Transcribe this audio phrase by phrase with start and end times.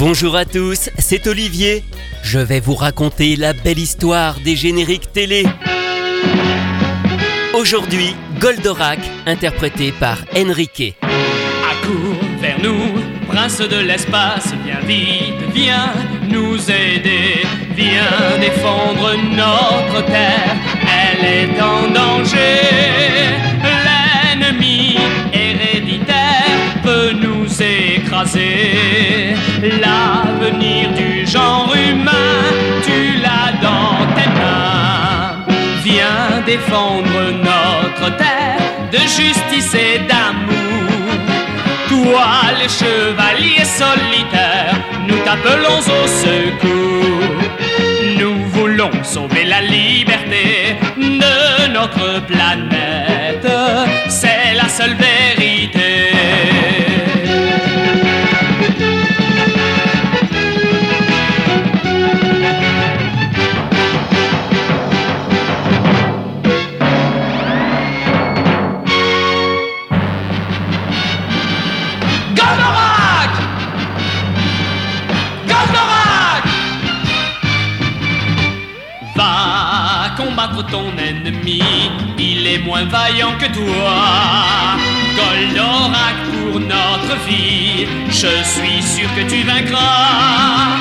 [0.00, 1.84] Bonjour à tous, c'est Olivier.
[2.22, 5.44] Je vais vous raconter la belle histoire des génériques télé.
[7.52, 10.94] Aujourd'hui, Goldorak, interprété par Enrique.
[11.02, 15.92] Accours vers nous, prince de l'espace, viens vite, viens
[16.30, 17.42] nous aider,
[17.76, 20.56] viens défendre notre terre,
[21.04, 22.62] elle est en danger.
[23.84, 24.96] L'ennemi
[25.34, 27.39] héréditaire peut nous
[29.62, 32.12] L'avenir du genre humain,
[32.84, 35.42] tu l'as dans tes mains.
[35.82, 38.60] Viens défendre notre terre
[38.92, 40.50] de justice et d'amour.
[41.88, 42.26] Toi,
[42.60, 44.76] les chevaliers solitaires,
[45.08, 47.40] nous t'appelons au secours.
[48.18, 53.50] Nous voulons sauver la liberté de notre planète.
[54.08, 56.10] C'est la seule vérité.
[82.18, 84.76] Il est moins vaillant que toi.
[85.16, 90.76] Goldorak pour notre vie, je suis sûr que tu vaincras.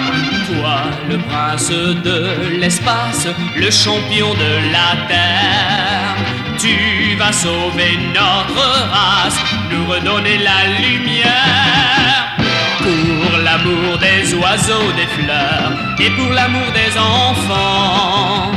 [0.47, 6.15] Toi, le prince de l'espace, le champion de la terre,
[6.57, 9.39] tu vas sauver notre race,
[9.71, 12.35] nous redonner la lumière.
[12.79, 18.51] Pour l'amour des oiseaux, des fleurs et pour l'amour des enfants,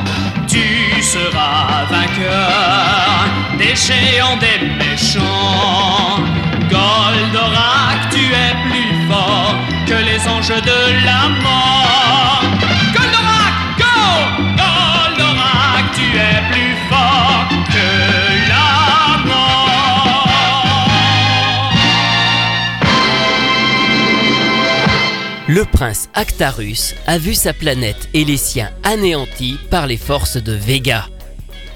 [0.47, 3.27] tu seras vainqueur
[3.59, 6.17] des géants, des méchants.
[6.71, 9.55] Goldorak, tu es plus fort
[9.87, 12.72] que les anges de la mort.
[25.55, 30.55] Le prince Actarus a vu sa planète et les siens anéantis par les forces de
[30.55, 31.11] Vega.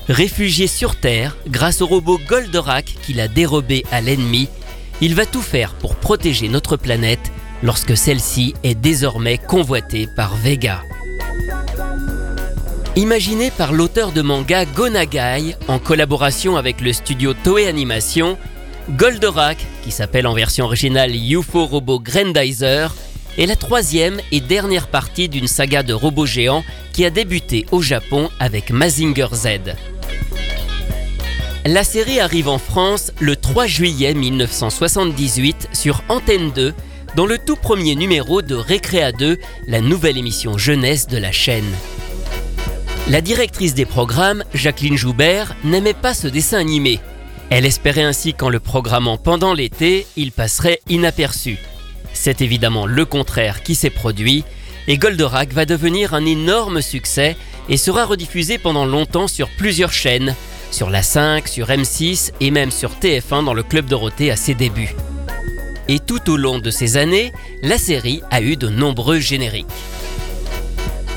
[0.09, 4.49] Réfugié sur Terre grâce au robot Goldorak qu'il a dérobé à l'ennemi,
[5.03, 7.31] il va tout faire pour protéger notre planète
[7.63, 10.81] lorsque celle-ci est désormais convoitée par Vega.
[12.97, 18.39] Imaginé par l'auteur de manga Gonagai en collaboration avec le studio Toei Animation,
[18.89, 22.95] Goldorak, qui s'appelle en version originale UFO Robot Grandizer,
[23.39, 27.83] est la troisième et dernière partie d'une saga de robots géants qui a débuté au
[27.83, 29.77] Japon avec Mazinger Z.
[31.67, 36.73] La série arrive en France le 3 juillet 1978 sur Antenne 2
[37.17, 41.65] dans le tout premier numéro de Récréa 2, la nouvelle émission jeunesse de la chaîne.
[43.09, 47.01] La directrice des programmes, Jacqueline Joubert, n'aimait pas ce dessin animé.
[47.51, 51.59] Elle espérait ainsi qu'en le programmant pendant l'été, il passerait inaperçu.
[52.17, 54.43] C'est évidemment le contraire qui s'est produit,
[54.89, 57.37] et Goldorak va devenir un énorme succès
[57.69, 60.35] et sera rediffusé pendant longtemps sur plusieurs chaînes,
[60.71, 64.55] sur la 5, sur M6 et même sur TF1 dans le Club Dorothée à ses
[64.55, 64.95] débuts.
[65.89, 67.33] Et tout au long de ces années,
[67.63, 69.67] la série a eu de nombreux génériques.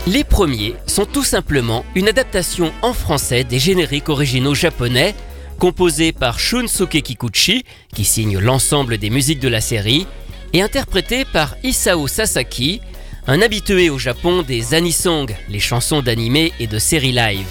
[0.06, 5.16] Les premiers sont tout simplement une adaptation en français des génériques originaux japonais,
[5.60, 7.64] composés par Shunsuke Kikuchi,
[7.96, 10.06] qui signe l'ensemble des musiques de la série,
[10.54, 12.82] et interprétés par Isao Sasaki,
[13.28, 17.48] un habitué au Japon des anisong, les chansons d'animé et de séries live.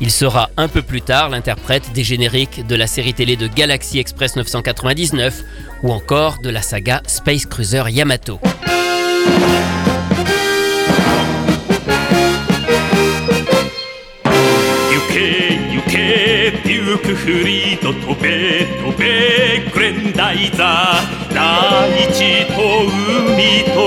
[0.00, 3.98] Il sera un peu plus tard l'interprète des génériques de la série télé de Galaxy
[3.98, 5.42] Express 999
[5.82, 8.38] ou encore de la saga Space Cruiser Yamato.
[17.06, 21.32] クフリード飛べ飛べグレンダイザー。
[21.32, 23.78] 大地と海と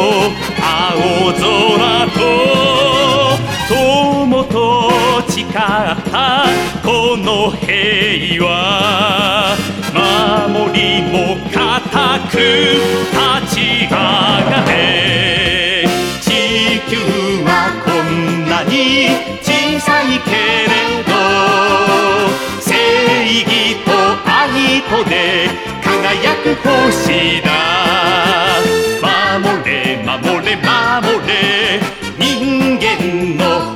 [0.64, 2.18] 青空と。
[3.68, 4.90] 友と
[5.28, 6.46] 誓った。
[6.82, 8.48] この平和。
[9.94, 10.80] 守り
[11.12, 11.60] も固
[12.32, 12.34] く。
[13.12, 15.86] 立ち上がれ。
[16.22, 16.96] 地球
[17.44, 17.50] は
[17.84, 19.10] こんなに
[19.42, 21.09] 小さいけれど。
[23.30, 23.92] 義と
[24.26, 25.48] 愛とで
[25.84, 27.48] 輝く星だ。
[29.02, 29.70] 守れ
[30.04, 30.66] 守れ守
[31.28, 31.80] れ。
[32.18, 33.76] 人間の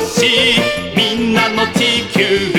[0.00, 0.58] 星。
[0.96, 0.98] み
[1.32, 2.57] んなの地球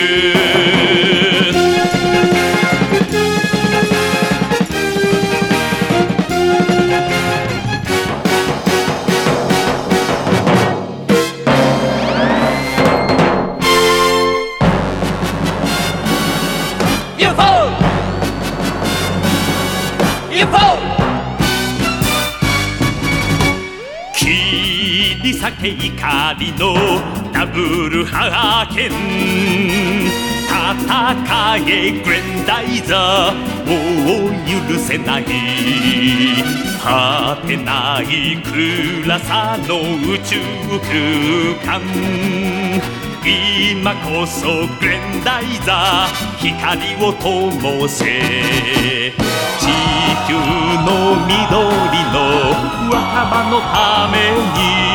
[25.59, 26.73] 切り裂け怒りの
[27.33, 28.91] ダブルハーケン
[30.47, 30.87] 戦
[31.67, 33.35] えグレンダイザー
[33.67, 33.73] も
[34.27, 34.31] う
[34.69, 35.25] 許せない
[36.81, 39.81] 果てない暗さの
[40.13, 40.39] 宇宙
[40.79, 40.93] 空
[41.65, 41.81] 間。
[43.25, 48.05] 今こそグレンダイザー光を灯せ。
[49.59, 49.67] 地
[50.25, 51.43] 球の緑
[52.13, 52.17] の
[52.89, 52.97] 若
[53.27, 54.17] 葉のため
[54.85, 54.88] に。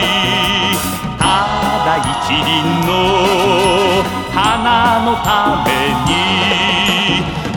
[2.24, 2.92] ただ一輪の
[4.32, 5.70] 花のため
[6.08, 6.12] に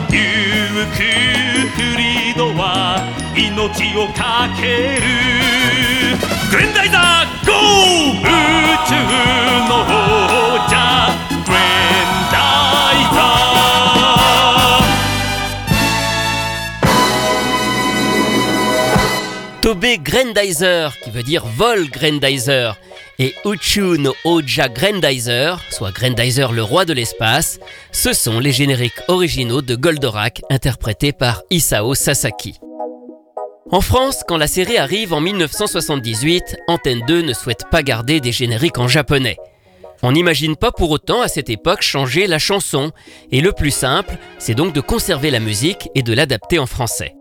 [0.09, 0.97] デューク
[1.69, 2.65] フリードは
[3.37, 5.07] 命をかける
[6.51, 8.23] グレンダイザーゴー宇
[8.85, 8.91] 宙
[9.69, 9.87] の王
[10.67, 10.73] 者
[11.45, 12.35] グレンダ
[12.91, 13.53] イザー
[19.61, 22.75] Tobé Grandizer, qui veut dire vol Grandizer,
[23.18, 27.58] et Uchu no Oja Grandizer, soit Grandizer le roi de l'espace,
[27.90, 32.60] ce sont les génériques originaux de Goldorak interprétés par Isao Sasaki.
[33.70, 38.32] En France, quand la série arrive en 1978, Antenne 2 ne souhaite pas garder des
[38.32, 39.36] génériques en japonais.
[40.02, 42.92] On n'imagine pas pour autant à cette époque changer la chanson,
[43.32, 47.17] et le plus simple, c'est donc de conserver la musique et de l'adapter en français.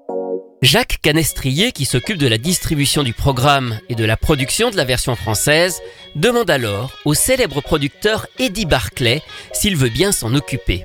[0.64, 4.86] Jacques Canestrier, qui s'occupe de la distribution du programme et de la production de la
[4.86, 5.80] version française,
[6.16, 9.22] demande alors au célèbre producteur Eddie Barclay
[9.54, 10.84] s'il veut bien s'en occuper.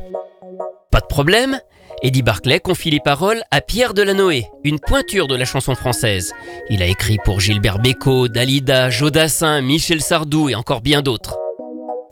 [0.91, 1.59] Pas de problème,
[2.03, 6.35] Eddie Barclay confie les paroles à Pierre Delanoë, une pointure de la chanson française.
[6.69, 11.42] Il a écrit pour Gilbert Bécaud, Dalida, Jodassin, Michel Sardou et encore bien d'autres.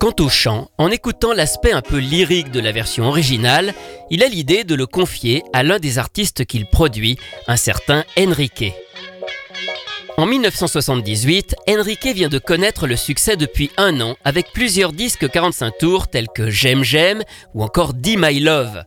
[0.00, 3.74] Quant au chant, en écoutant l'aspect un peu lyrique de la version originale,
[4.08, 8.72] il a l'idée de le confier à l'un des artistes qu'il produit, un certain Enrique.
[10.16, 15.76] En 1978, Enrique vient de connaître le succès depuis un an avec plusieurs disques 45
[15.78, 18.84] tours tels que J'aime J'aime ou encore Di My Love.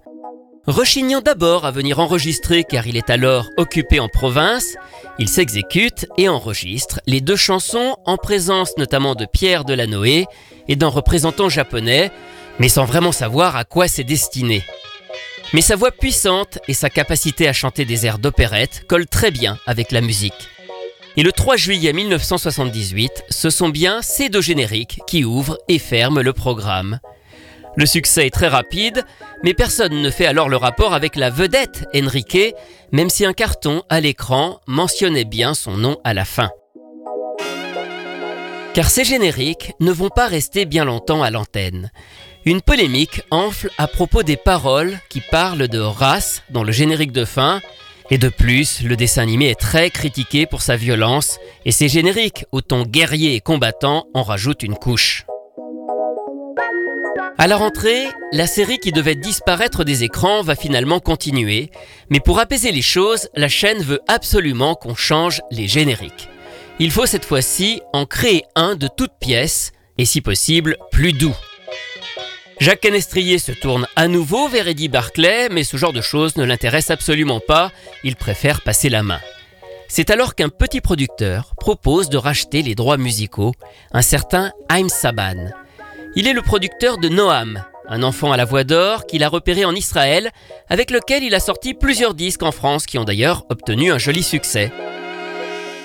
[0.66, 4.78] Rechignant d'abord à venir enregistrer car il est alors occupé en province,
[5.20, 10.26] il s'exécute et enregistre les deux chansons en présence notamment de Pierre Delanoë
[10.68, 12.12] et d'un représentant japonais,
[12.60, 14.64] mais sans vraiment savoir à quoi c'est destiné.
[15.54, 19.60] Mais sa voix puissante et sa capacité à chanter des airs d'opérette collent très bien
[19.68, 20.50] avec la musique.
[21.16, 26.22] Et le 3 juillet 1978, ce sont bien ces deux génériques qui ouvrent et ferment
[26.22, 27.00] le programme.
[27.76, 29.04] Le succès est très rapide,
[29.44, 32.56] mais personne ne fait alors le rapport avec la vedette Enrique,
[32.92, 36.50] même si un carton à l'écran mentionnait bien son nom à la fin.
[38.74, 41.92] Car ces génériques ne vont pas rester bien longtemps à l'antenne.
[42.44, 47.24] Une polémique enfle à propos des paroles qui parlent de race dans le générique de
[47.24, 47.62] fin,
[48.10, 52.46] et de plus, le dessin animé est très critiqué pour sa violence, et ces génériques,
[52.52, 55.26] au ton guerrier et combattant, en rajoutent une couche.
[57.38, 61.70] À la rentrée, la série qui devait disparaître des écrans va finalement continuer,
[62.10, 66.28] mais pour apaiser les choses, la chaîne veut absolument qu'on change les génériques.
[66.84, 71.34] Il faut cette fois-ci en créer un de toutes pièces, et si possible, plus doux.
[72.60, 76.44] Jacques Canestrier se tourne à nouveau vers Eddie Barclay, mais ce genre de choses ne
[76.44, 77.72] l'intéresse absolument pas,
[78.04, 79.22] il préfère passer la main.
[79.88, 83.54] C'est alors qu'un petit producteur propose de racheter les droits musicaux,
[83.94, 85.52] un certain Haim Saban.
[86.18, 89.64] Il est le producteur de Noam, un enfant à la voix d'or qu'il a repéré
[89.64, 90.32] en Israël,
[90.68, 94.22] avec lequel il a sorti plusieurs disques en France qui ont d'ailleurs obtenu un joli
[94.22, 94.70] succès.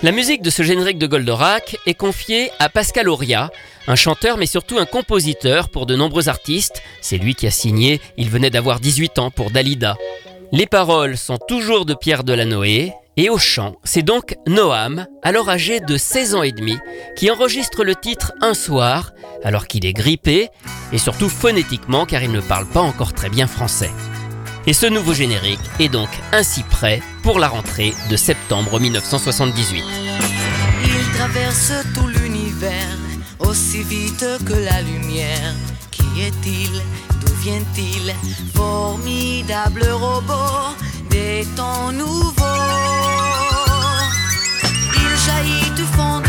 [0.04, 3.50] La musique de ce générique de Goldorak est confiée à Pascal Auria,
[3.88, 6.82] un chanteur mais surtout un compositeur pour de nombreux artistes.
[7.00, 9.96] C'est lui qui a signé Il venait d'avoir 18 ans pour Dalida.
[10.52, 15.80] Les paroles sont toujours de Pierre Delanoë et au chant, c'est donc Noam, alors âgé
[15.80, 16.78] de 16 ans et demi,
[17.16, 19.10] qui enregistre le titre un soir,
[19.42, 20.48] alors qu'il est grippé,
[20.92, 23.90] et surtout phonétiquement car il ne parle pas encore très bien français.
[24.66, 29.84] Et ce nouveau générique est donc ainsi prêt pour la rentrée de septembre 1978.
[30.84, 32.98] Il traverse tout l'univers
[33.38, 35.54] aussi vite que la lumière.
[35.90, 36.82] Qui est-il?
[37.20, 38.14] D'où vient-il?
[38.54, 40.76] Formidable robot
[41.10, 42.44] des temps nouveaux.
[44.94, 46.27] Il jaillit du fond de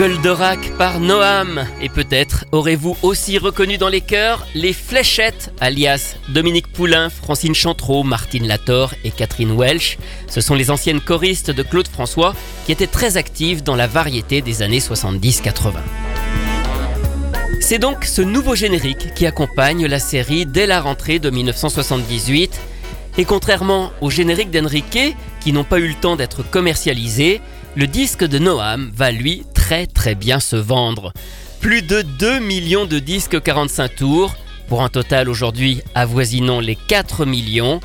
[0.00, 1.66] Goldorak par Noam.
[1.82, 8.02] Et peut-être aurez-vous aussi reconnu dans les chœurs les fléchettes, alias Dominique Poulain, Francine Chantreau,
[8.02, 9.98] Martine Lator et Catherine Welch.
[10.26, 14.40] Ce sont les anciennes choristes de Claude François qui étaient très actives dans la variété
[14.40, 15.74] des années 70-80.
[17.60, 22.58] C'est donc ce nouveau générique qui accompagne la série dès la rentrée de 1978.
[23.18, 27.42] Et contrairement au générique d'Enrique, qui n'ont pas eu le temps d'être commercialisés,
[27.76, 29.44] le disque de Noam va lui
[29.92, 31.12] très bien se vendre.
[31.60, 34.34] Plus de 2 millions de disques 45 tours,
[34.68, 37.80] pour un total aujourd'hui avoisinant les 4 millions.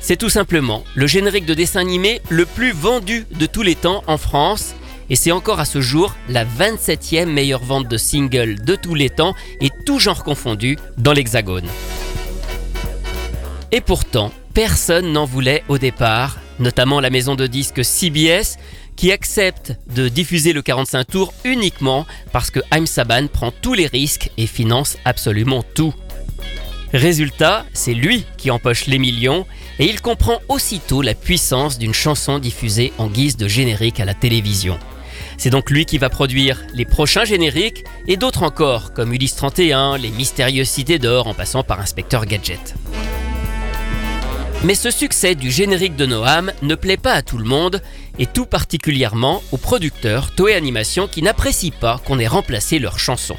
[0.00, 4.02] C'est tout simplement le générique de dessin animé le plus vendu de tous les temps
[4.06, 4.74] en France.
[5.10, 9.10] Et c'est encore à ce jour la 27e meilleure vente de singles de tous les
[9.10, 11.66] temps et tout genre confondu dans l'Hexagone.
[13.70, 18.58] Et pourtant, personne n'en voulait au départ, notamment la maison de disques CBS,
[18.98, 23.86] qui accepte de diffuser le 45 tours uniquement parce que Haim Saban prend tous les
[23.86, 25.94] risques et finance absolument tout.
[26.92, 29.46] Résultat, c'est lui qui empoche les millions
[29.78, 34.14] et il comprend aussitôt la puissance d'une chanson diffusée en guise de générique à la
[34.14, 34.78] télévision.
[35.36, 39.96] C'est donc lui qui va produire les prochains génériques et d'autres encore, comme Ulysse 31,
[39.96, 42.74] Les Mystérieuses Cités d'Or en passant par Inspecteur Gadget.
[44.64, 47.80] Mais ce succès du générique de Noam ne plaît pas à tout le monde,
[48.18, 53.36] et tout particulièrement aux producteurs Toei Animation qui n'apprécient pas qu'on ait remplacé leurs chansons.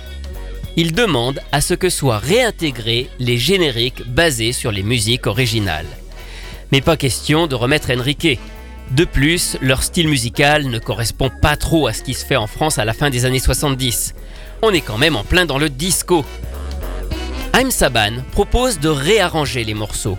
[0.77, 5.88] Ils demandent à ce que soient réintégrés les génériques basés sur les musiques originales.
[6.71, 8.39] Mais pas question de remettre Enrique.
[8.91, 12.48] De plus, leur style musical ne correspond pas trop à ce qui se fait en
[12.48, 14.13] France à la fin des années 70.
[14.62, 16.25] On est quand même en plein dans le disco.
[17.53, 20.17] Haim Saban propose de réarranger les morceaux.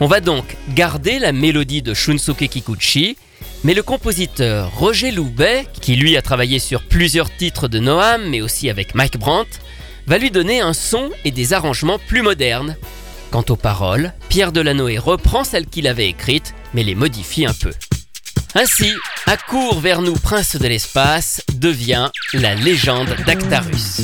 [0.00, 3.16] On va donc garder la mélodie de Shunsuke Kikuchi,
[3.64, 8.40] mais le compositeur Roger Loubet, qui lui a travaillé sur plusieurs titres de Noam, mais
[8.40, 9.50] aussi avec Mike Brandt,
[10.06, 12.76] va lui donner un son et des arrangements plus modernes.
[13.30, 17.72] Quant aux paroles, Pierre Delanoë reprend celles qu'il avait écrites, mais les modifie un peu.
[18.54, 18.92] Ainsi,
[19.26, 24.00] à court vers nous, prince de l'espace, devient la légende d'Actarus.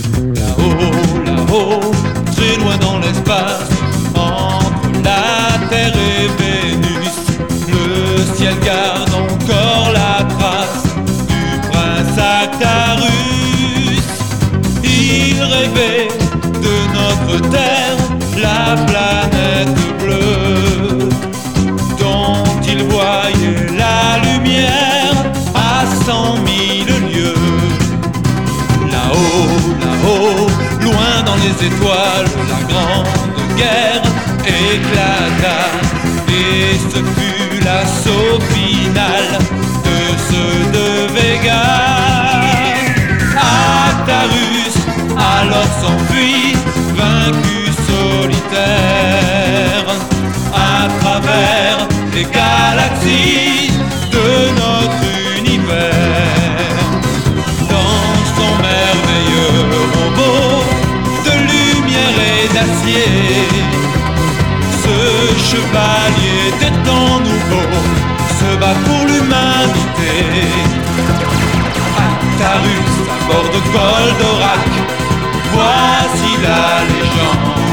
[12.54, 14.02] Actarus.
[14.84, 16.08] Il rêvait
[16.62, 17.96] de notre Terre,
[18.36, 21.08] la planète bleue,
[21.98, 25.16] dont il voyait la lumière
[25.54, 27.34] à cent mille lieues.
[28.90, 30.48] Là-haut, là-haut,
[30.80, 34.02] loin dans les étoiles, la grande guerre
[34.46, 35.58] éclata.
[36.28, 39.26] Et ce fut l'assaut final
[39.84, 41.93] de ceux de Vega.
[45.84, 46.54] S'enfuit,
[46.98, 47.60] vaincu
[47.90, 49.86] solitaire,
[50.72, 51.78] à travers
[52.14, 53.70] les galaxies
[54.14, 54.28] de
[54.60, 55.06] notre
[55.38, 56.88] univers
[57.74, 59.60] dans son merveilleux
[59.96, 60.64] robot
[61.26, 63.12] de lumière et d'acier.
[64.84, 64.98] Ce
[65.50, 67.82] chevalier des temps nouveaux
[68.38, 70.14] se bat pour l'humanité.
[72.06, 74.64] Actarus à bord de Goldorak,
[76.44, 77.64] la légende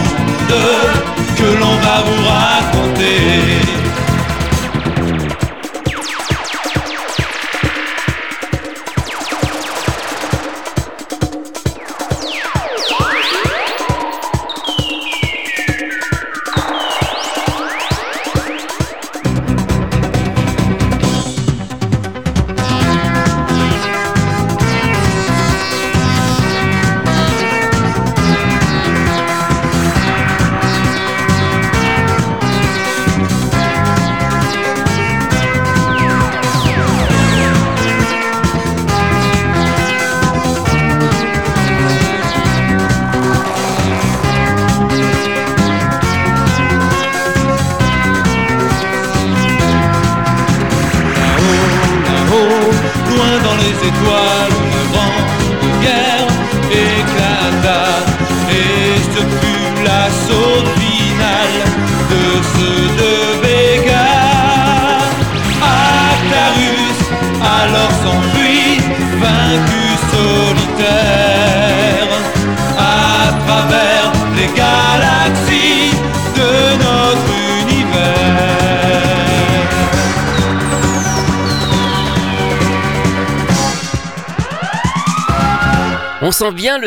[1.38, 3.31] que l'on va vous raconter.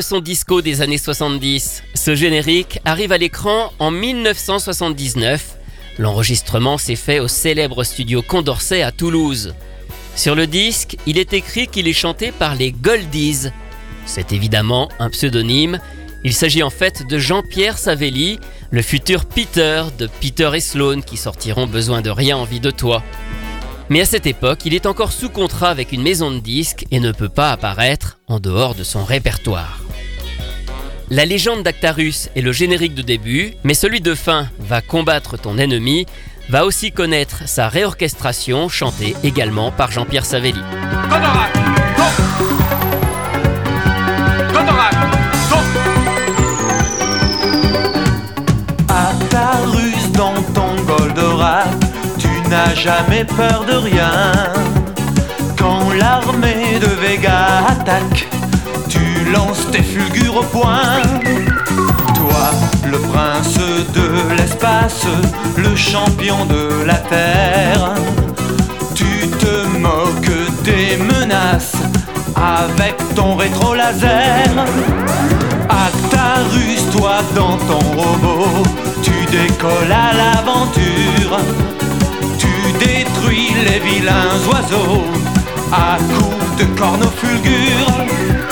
[0.04, 1.82] Son disco des années 70.
[1.94, 5.56] Ce générique arrive à l'écran en 1979.
[5.98, 9.54] L'enregistrement s'est fait au célèbre studio Condorcet à Toulouse.
[10.14, 13.48] Sur le disque, il est écrit qu'il est chanté par les Goldies.
[14.04, 15.80] C'est évidemment un pseudonyme.
[16.22, 18.38] Il s'agit en fait de Jean-Pierre Savelli,
[18.70, 23.02] le futur Peter de Peter et Sloan qui sortiront Besoin de rien, envie de toi.
[23.88, 27.00] Mais à cette époque, il est encore sous contrat avec une maison de disques et
[27.00, 29.83] ne peut pas apparaître en dehors de son répertoire.
[31.14, 35.58] La légende d'Actarus est le générique de début, mais celui de fin, Va combattre ton
[35.58, 36.06] ennemi,
[36.48, 40.60] va aussi connaître sa réorchestration chantée également par Jean-Pierre Savelli.
[48.88, 51.68] Actarus dans ton Goldorak,
[52.18, 54.32] tu n'as jamais peur de rien.
[55.56, 58.26] Quand l'armée de Vega attaque,
[59.34, 61.02] tu lances tes fulgures au point.
[62.14, 62.50] Toi,
[62.90, 63.58] le prince
[63.94, 65.06] de l'espace,
[65.56, 67.94] le champion de la terre,
[68.94, 71.76] tu te moques des menaces
[72.36, 74.50] avec ton rétro laser.
[75.68, 78.62] Actarus, toi dans ton robot,
[79.02, 81.38] tu décolles à l'aventure.
[82.38, 85.04] Tu détruis les vilains oiseaux
[85.72, 88.43] à coups de cornes au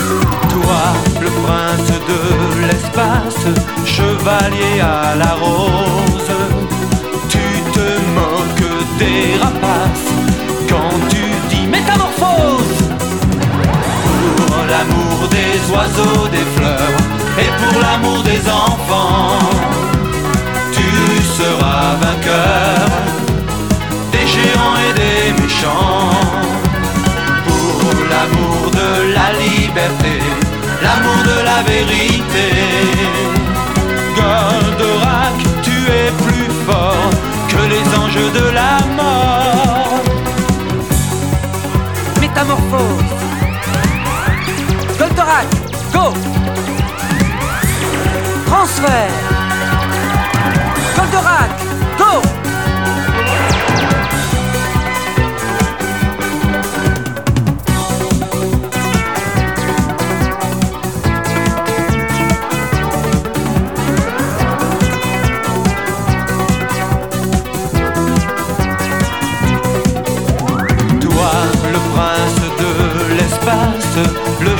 [0.63, 0.83] Toi,
[1.21, 3.45] le prince de l'espace,
[3.85, 6.31] chevalier à la rose,
[7.29, 7.45] tu
[7.75, 10.09] te moques des rapaces
[10.69, 12.79] quand tu dis métamorphose.
[14.37, 16.97] Pour l'amour des oiseaux, des fleurs
[17.39, 19.39] et pour l'amour des enfants,
[20.71, 20.89] tu
[21.37, 22.87] seras vainqueur
[24.11, 26.11] des géants et des méchants.
[27.45, 30.19] Pour l'amour de la liberté,
[30.83, 32.47] l'amour de la vérité.
[34.17, 37.09] Goldorak, tu es plus fort
[37.47, 40.01] que les anges de la mort.
[42.21, 43.11] Métamorphose.
[44.99, 45.47] Goldorak,
[45.93, 46.05] go
[48.45, 49.32] Transfert.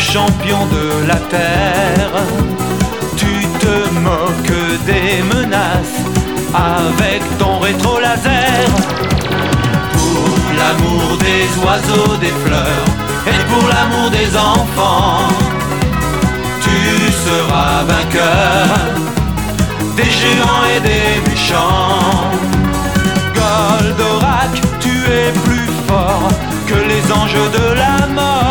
[0.03, 2.11] Champion de la terre,
[3.15, 5.99] tu te moques des menaces
[6.53, 8.67] avec ton rétro laser.
[9.93, 12.87] Pour l'amour des oiseaux, des fleurs
[13.27, 15.29] et pour l'amour des enfants,
[16.61, 16.77] tu
[17.25, 18.67] seras vainqueur
[19.95, 22.29] des géants et des méchants.
[23.37, 26.29] Goldorak, tu es plus fort
[26.67, 28.42] que les anges de la mort.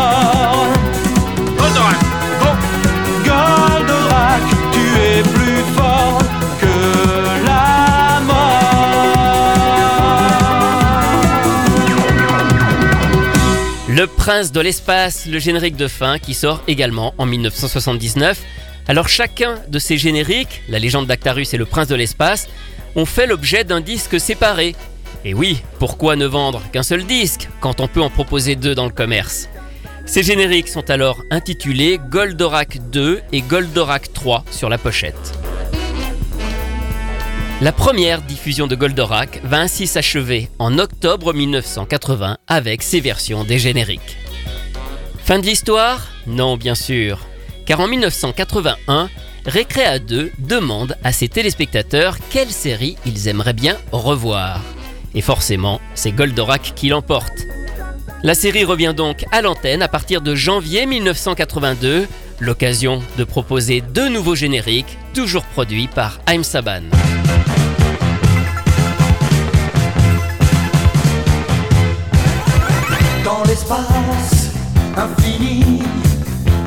[14.25, 18.41] Prince de l'espace, le générique de fin qui sort également en 1979.
[18.87, 22.47] Alors chacun de ces génériques, la légende d'Actarus et le Prince de l'espace,
[22.95, 24.77] ont fait l'objet d'un disque séparé.
[25.25, 28.85] Et oui, pourquoi ne vendre qu'un seul disque quand on peut en proposer deux dans
[28.85, 29.49] le commerce?
[30.05, 35.42] Ces génériques sont alors intitulés Goldorak 2 et Goldorak 3 sur la pochette.
[37.63, 43.57] La première diffusion de Goldorak va ainsi s'achever en octobre 1980 avec ses versions des
[43.57, 44.17] génériques.
[45.23, 46.09] Fin de l'histoire?
[46.27, 47.25] Non, bien sûr.
[47.65, 49.09] Car en 1981,
[49.45, 54.59] Récréa 2 demande à ses téléspectateurs quelle série ils aimeraient bien revoir.
[55.15, 57.45] Et forcément, c'est Goldorak qui l'emporte.
[58.23, 62.09] La série revient donc à l'antenne à partir de janvier 1982,
[62.41, 66.81] l'occasion de proposer deux nouveaux génériques, toujours produits par Haim Saban.
[73.53, 74.49] L'espace,
[74.97, 75.83] infini,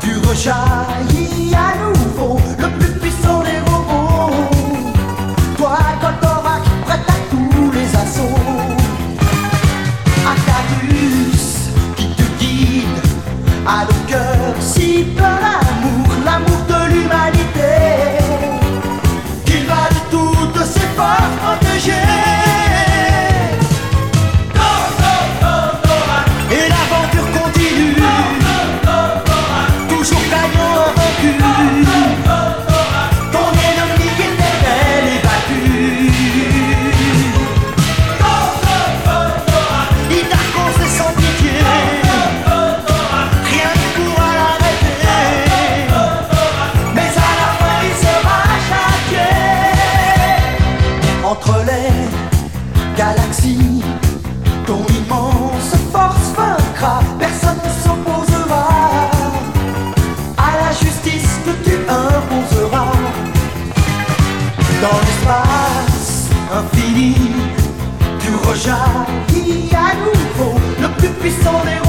[0.00, 1.25] tu rejaillis
[68.62, 71.85] tu rejaillis à nouveau, le plus puissant des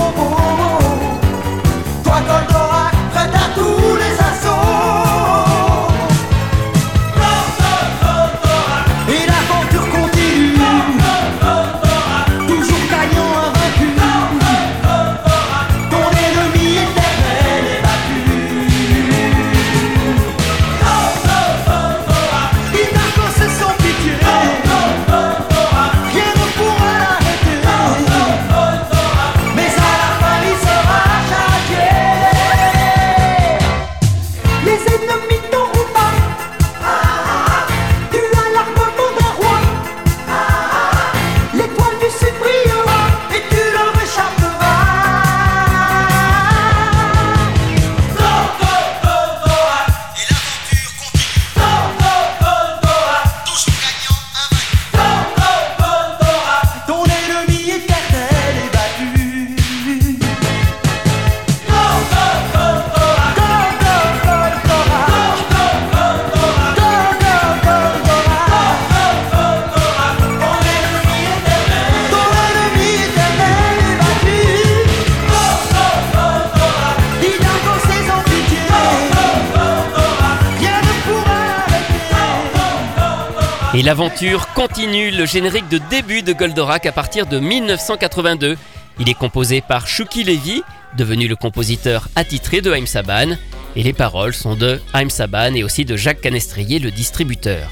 [83.98, 88.56] l'aventure continue, le générique de début de Goldorak à partir de 1982.
[89.00, 90.62] Il est composé par Shuki Levy,
[90.96, 93.30] devenu le compositeur attitré de Haïm Saban,
[93.76, 97.72] et les paroles sont de Haïm Saban et aussi de Jacques Canestrier, le distributeur.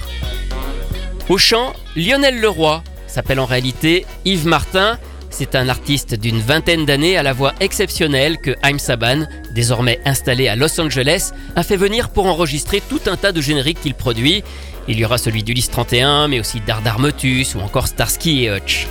[1.29, 4.97] Au chant, Lionel Leroy s'appelle en réalité Yves Martin.
[5.29, 10.47] C'est un artiste d'une vingtaine d'années à la voix exceptionnelle que Haïm Saban, désormais installé
[10.47, 14.43] à Los Angeles, a fait venir pour enregistrer tout un tas de génériques qu'il produit.
[14.87, 18.87] Il y aura celui d'Ulysse 31, mais aussi d'Ardarmotus ou encore Starsky et Hutch.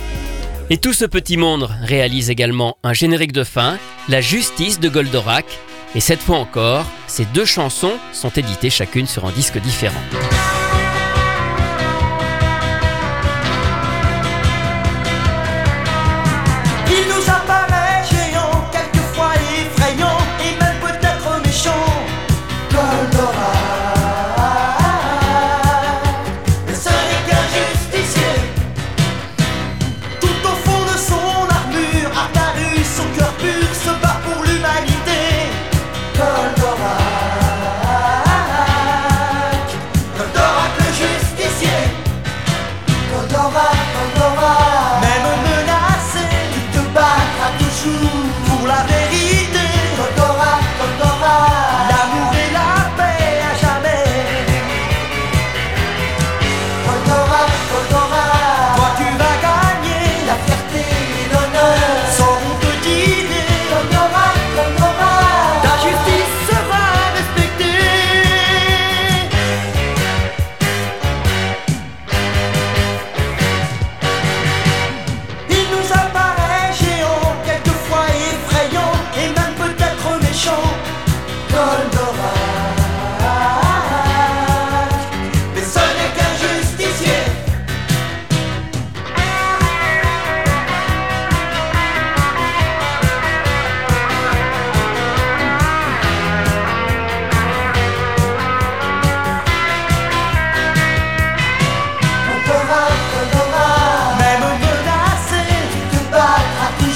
[0.69, 3.77] Et tout ce petit monde réalise également un générique de fin,
[4.09, 5.45] La Justice de Goldorak.
[5.93, 10.01] Et cette fois encore, ces deux chansons sont éditées chacune sur un disque différent.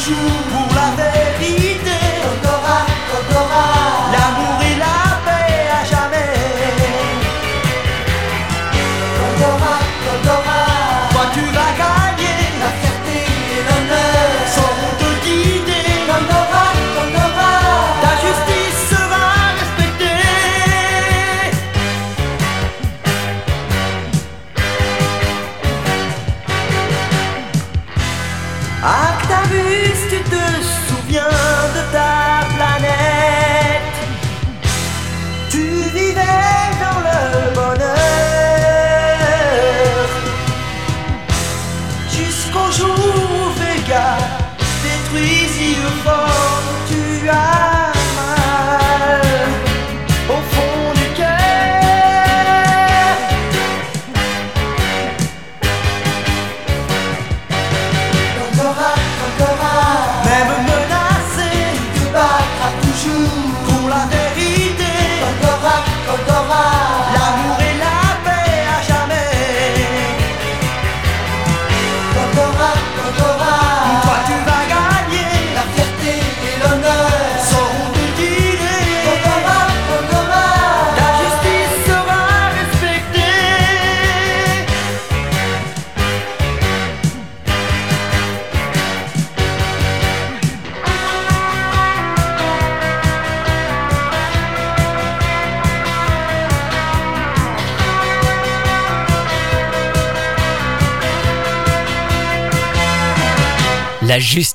[0.09, 0.98] chuva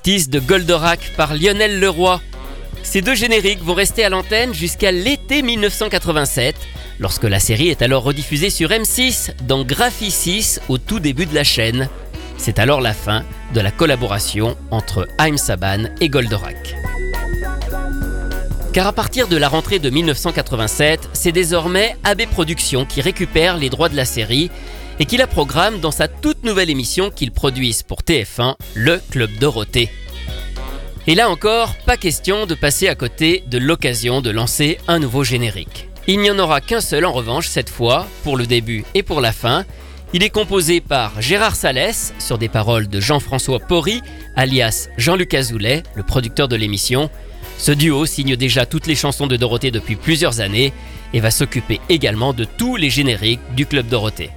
[0.04, 2.20] De Goldorak par Lionel Leroy.
[2.82, 6.56] Ces deux génériques vont rester à l'antenne jusqu'à l'été 1987,
[7.00, 11.42] lorsque la série est alors rediffusée sur M6 dans Graphicis au tout début de la
[11.42, 11.88] chaîne.
[12.36, 16.76] C'est alors la fin de la collaboration entre Haim Saban et Goldorak.
[18.74, 23.70] Car à partir de la rentrée de 1987, c'est désormais AB Productions qui récupère les
[23.70, 24.50] droits de la série
[24.98, 29.30] et qui la programme dans sa toute nouvelle émission qu'ils produisent pour TF1, le Club
[29.40, 29.90] Dorothée.
[31.06, 35.24] Et là encore, pas question de passer à côté de l'occasion de lancer un nouveau
[35.24, 35.88] générique.
[36.06, 39.20] Il n'y en aura qu'un seul en revanche cette fois, pour le début et pour
[39.20, 39.64] la fin.
[40.12, 44.00] Il est composé par Gérard Salès, sur des paroles de Jean-François Porry,
[44.36, 47.10] alias Jean-Luc Azoulay, le producteur de l'émission.
[47.58, 50.72] Ce duo signe déjà toutes les chansons de Dorothée depuis plusieurs années
[51.14, 54.30] et va s'occuper également de tous les génériques du Club Dorothée.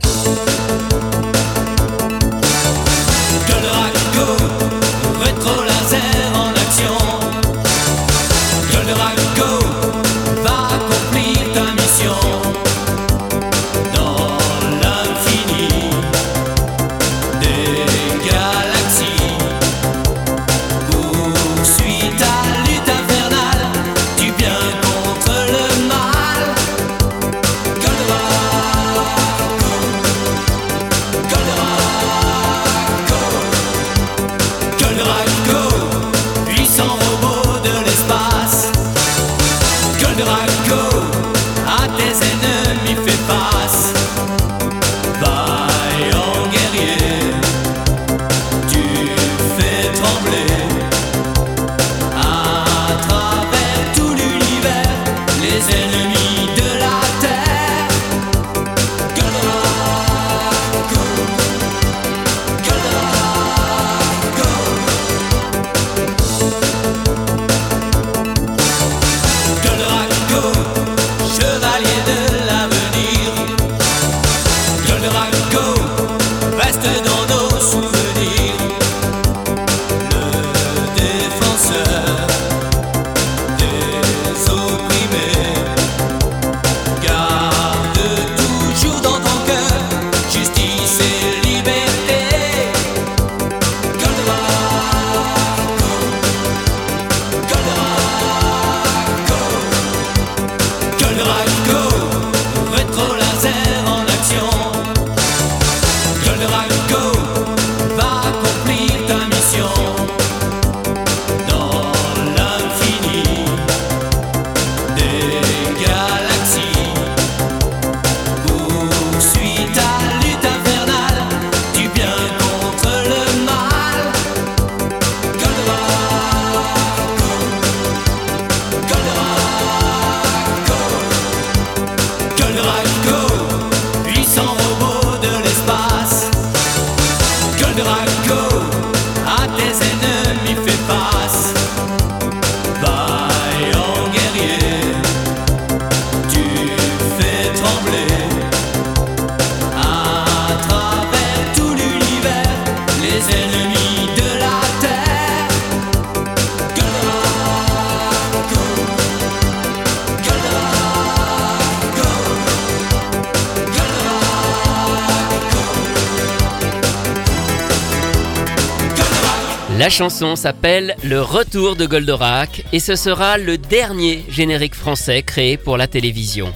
[169.98, 175.76] Chanson s'appelle Le Retour de Goldorak et ce sera le dernier générique français créé pour
[175.76, 176.54] la télévision.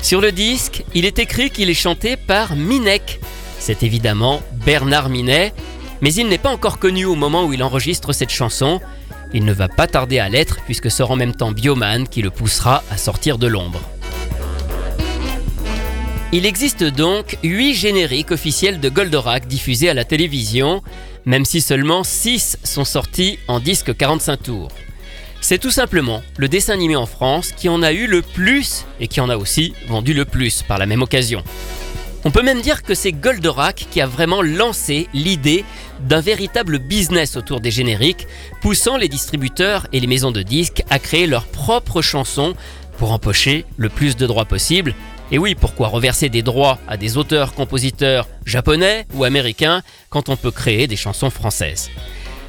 [0.00, 3.20] Sur le disque, il est écrit qu'il est chanté par Minek.
[3.58, 5.52] C'est évidemment Bernard Minet,
[6.00, 8.80] mais il n'est pas encore connu au moment où il enregistre cette chanson.
[9.34, 12.30] Il ne va pas tarder à l'être puisque sera en même temps Bioman qui le
[12.30, 13.82] poussera à sortir de l'ombre.
[16.32, 20.80] Il existe donc 8 génériques officiels de Goldorak diffusés à la télévision,
[21.24, 24.68] même si seulement 6 sont sortis en disque 45 tours.
[25.40, 29.08] C'est tout simplement le dessin animé en France qui en a eu le plus et
[29.08, 31.42] qui en a aussi vendu le plus par la même occasion.
[32.24, 35.64] On peut même dire que c'est Goldorak qui a vraiment lancé l'idée
[36.00, 38.26] d'un véritable business autour des génériques,
[38.60, 42.54] poussant les distributeurs et les maisons de disques à créer leurs propres chansons
[42.98, 44.94] pour empocher le plus de droits possible.
[45.32, 50.50] Et oui, pourquoi reverser des droits à des auteurs-compositeurs japonais ou américains quand on peut
[50.50, 51.90] créer des chansons françaises?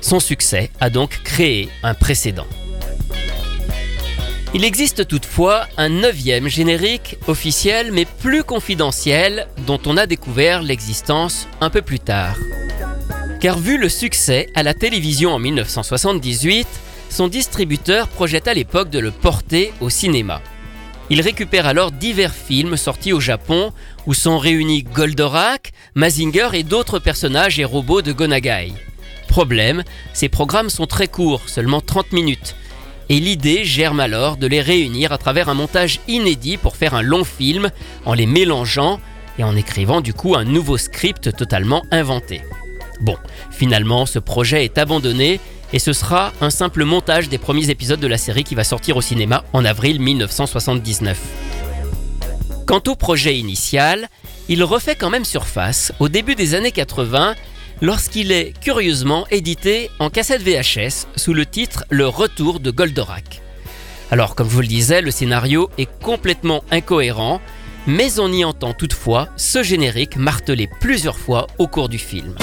[0.02, 2.48] Son succès a donc créé un précédent.
[4.54, 11.48] Il existe toutefois un neuvième générique officiel mais plus confidentiel dont on a découvert l'existence
[11.62, 12.36] un peu plus tard.
[13.40, 16.68] Car vu le succès à la télévision en 1978,
[17.10, 20.42] son distributeur projette à l'époque de le porter au cinéma.
[21.12, 23.74] Il récupère alors divers films sortis au Japon
[24.08, 28.72] où sont réunis Goldorak, Mazinger et d'autres personnages et robots de Gonagai.
[29.28, 32.56] Problème, ces programmes sont très courts, seulement 30 minutes,
[33.10, 37.02] et l'idée germe alors de les réunir à travers un montage inédit pour faire un
[37.02, 37.72] long film
[38.06, 39.02] en les mélangeant
[39.38, 42.42] et en écrivant du coup un nouveau script totalement inventé.
[43.02, 43.18] Bon,
[43.52, 45.42] finalement ce projet est abandonné
[45.74, 48.98] et ce sera un simple montage des premiers épisodes de la série qui va sortir
[48.98, 51.18] au cinéma en avril 1979.
[52.66, 54.10] Quant au projet initial,
[54.50, 57.36] il refait quand même surface au début des années 80
[57.82, 63.42] lorsqu'il est curieusement édité en cassette VHS sous le titre Le Retour de Goldorak.
[64.12, 67.42] Alors comme je vous le disais, le scénario est complètement incohérent,
[67.88, 72.36] mais on y entend toutefois ce générique martelé plusieurs fois au cours du film.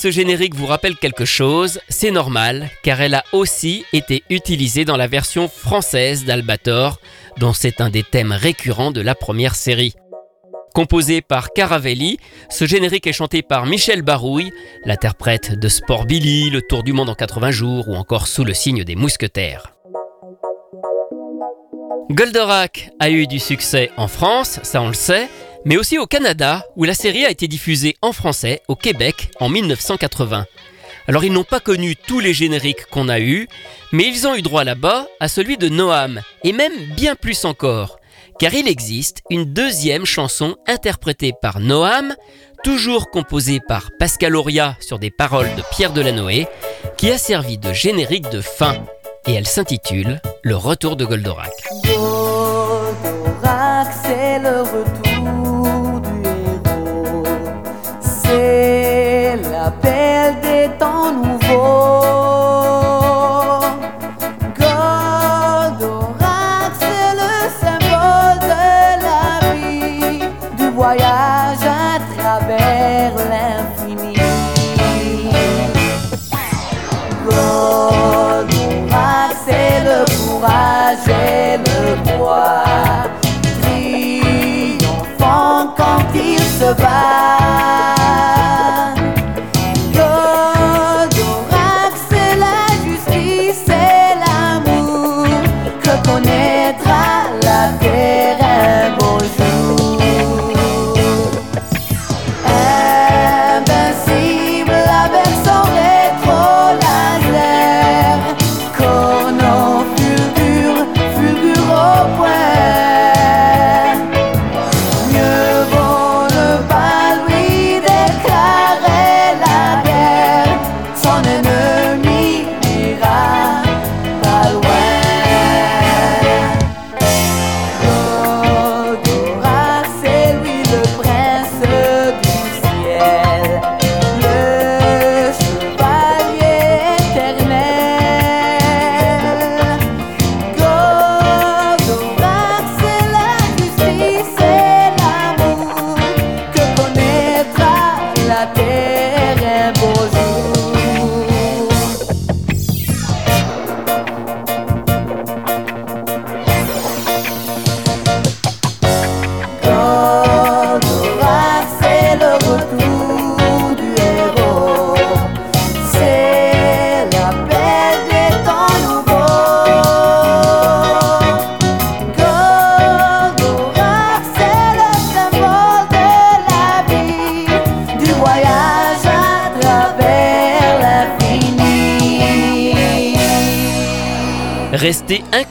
[0.00, 4.96] Ce générique vous rappelle quelque chose, c'est normal, car elle a aussi été utilisée dans
[4.96, 6.98] la version française d'Albator,
[7.36, 9.94] dont c'est un des thèmes récurrents de la première série.
[10.74, 12.16] Composé par Caravelli,
[12.48, 14.52] ce générique est chanté par Michel Barouille,
[14.86, 18.54] l'interprète de Sport Billy, Le Tour du Monde en 80 jours ou encore Sous le
[18.54, 19.74] signe des mousquetaires.
[22.10, 25.28] Goldorak a eu du succès en France, ça on le sait,
[25.64, 29.48] mais aussi au Canada, où la série a été diffusée en français au Québec en
[29.48, 30.46] 1980.
[31.06, 33.48] Alors ils n'ont pas connu tous les génériques qu'on a eus,
[33.92, 37.98] mais ils ont eu droit là-bas à celui de Noam, et même bien plus encore,
[38.38, 42.14] car il existe une deuxième chanson interprétée par Noam,
[42.62, 46.46] toujours composée par Pascal Auria sur des paroles de Pierre Delanoë,
[46.96, 48.84] qui a servi de générique de fin,
[49.26, 51.52] et elle s'intitule Le retour de Goldorak.
[51.84, 52.19] Goldorak,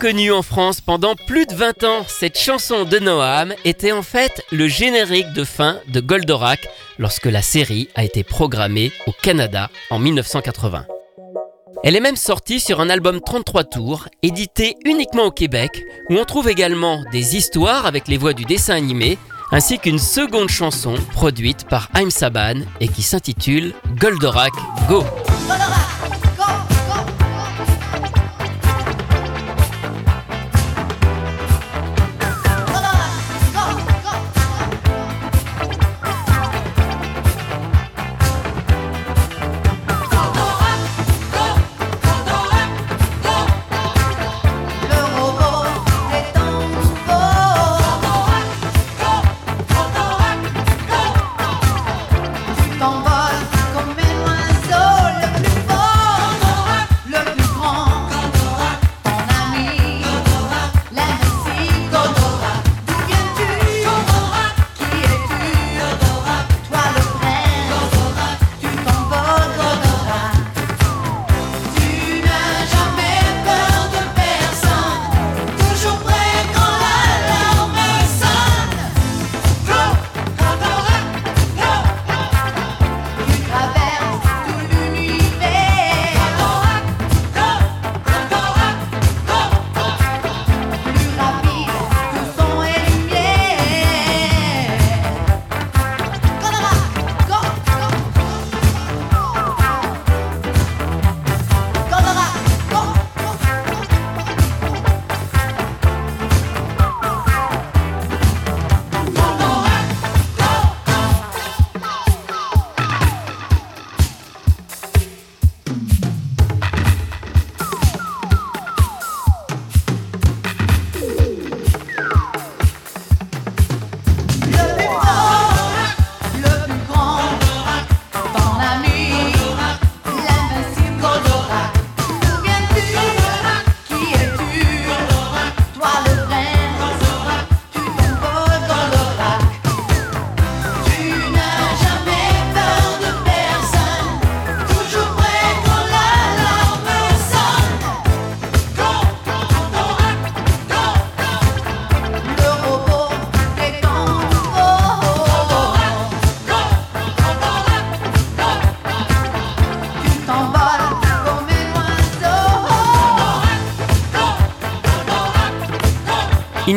[0.01, 4.45] Inconnue en France pendant plus de 20 ans, cette chanson de Noam était en fait
[4.49, 6.69] le générique de fin de Goldorak
[6.99, 10.85] lorsque la série a été programmée au Canada en 1980.
[11.83, 16.23] Elle est même sortie sur un album 33 tours, édité uniquement au Québec, où on
[16.23, 19.17] trouve également des histoires avec les voix du dessin animé,
[19.51, 24.53] ainsi qu'une seconde chanson produite par Haim Saban et qui s'intitule Goldorak
[24.87, 25.03] Go.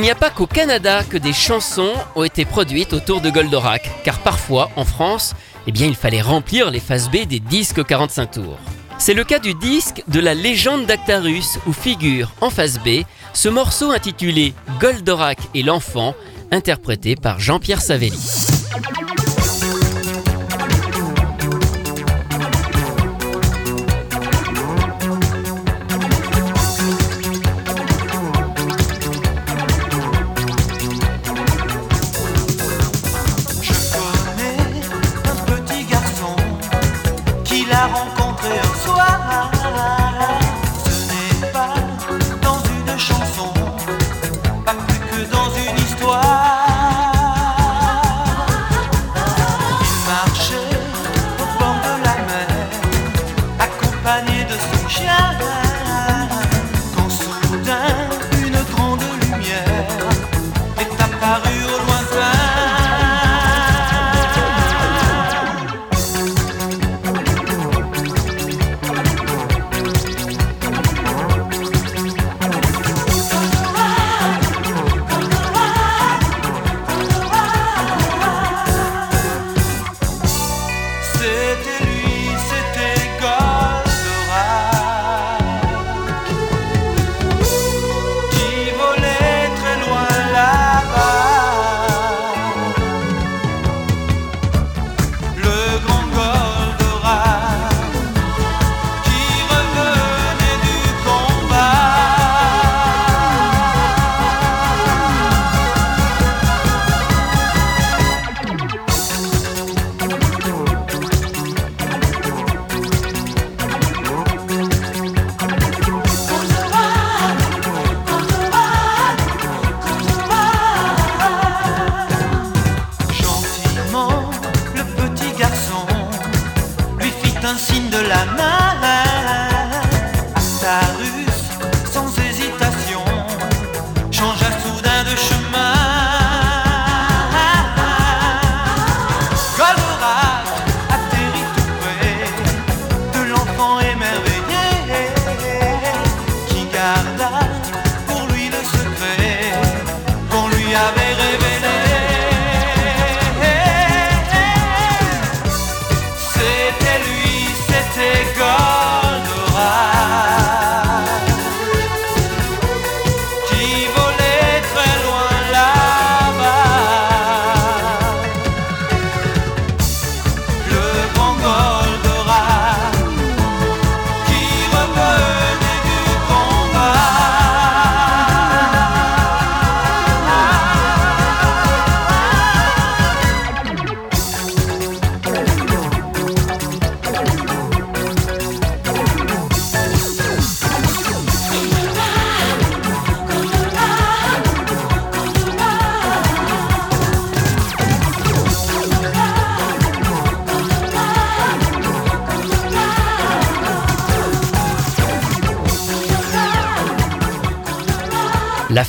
[0.03, 4.19] N'y a pas qu'au Canada que des chansons ont été produites autour de Goldorak, car
[4.19, 5.35] parfois, en France,
[5.69, 8.59] eh bien, il fallait remplir les phases B des disques 45 tours.
[8.99, 13.49] C'est le cas du disque de la légende d'Actarus, où figure en phase B ce
[13.49, 16.17] morceau intitulé Goldorak et l'enfant,
[16.51, 18.42] interprété par Jean-Pierre Savelli.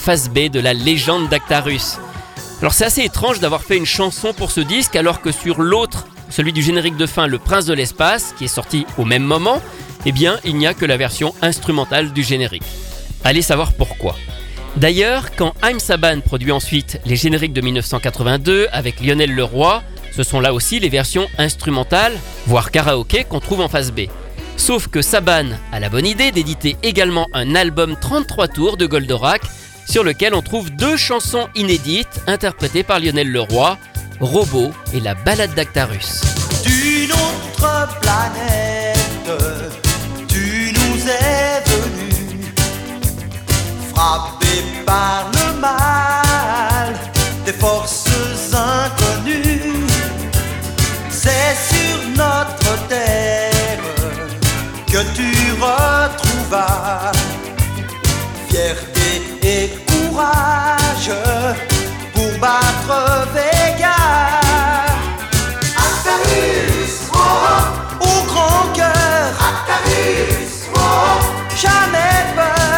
[0.03, 1.97] Phase B de la légende d'Actarus.
[2.59, 6.07] Alors c'est assez étrange d'avoir fait une chanson pour ce disque alors que sur l'autre,
[6.29, 9.61] celui du générique de fin Le Prince de l'espace, qui est sorti au même moment,
[10.05, 12.65] eh bien il n'y a que la version instrumentale du générique.
[13.23, 14.17] Allez savoir pourquoi.
[14.75, 19.81] D'ailleurs, quand Haim Saban produit ensuite les génériques de 1982 avec Lionel Leroy,
[20.13, 24.01] ce sont là aussi les versions instrumentales, voire karaoké, qu'on trouve en phase B.
[24.57, 29.43] Sauf que Saban a la bonne idée d'éditer également un album 33 tours de Goldorak,
[29.85, 33.77] sur lequel on trouve deux chansons inédites interprétées par Lionel Leroy,
[34.19, 36.21] Robot et la balade d'Actarus.
[36.63, 38.97] D'une autre planète,
[40.27, 42.53] tu nous es venu,
[43.93, 44.47] frappé
[44.85, 46.95] par le mal
[47.45, 48.05] des forces
[48.53, 49.85] inconnues.
[51.09, 53.79] C'est sur notre terre
[54.87, 57.11] que tu retrouvas
[58.49, 58.92] fierté et
[60.13, 61.11] courage
[62.13, 63.95] pour battre Vega.
[65.75, 69.33] Actarus, oh, au grand cœur.
[69.39, 72.72] Actarus, oh, jamais peur.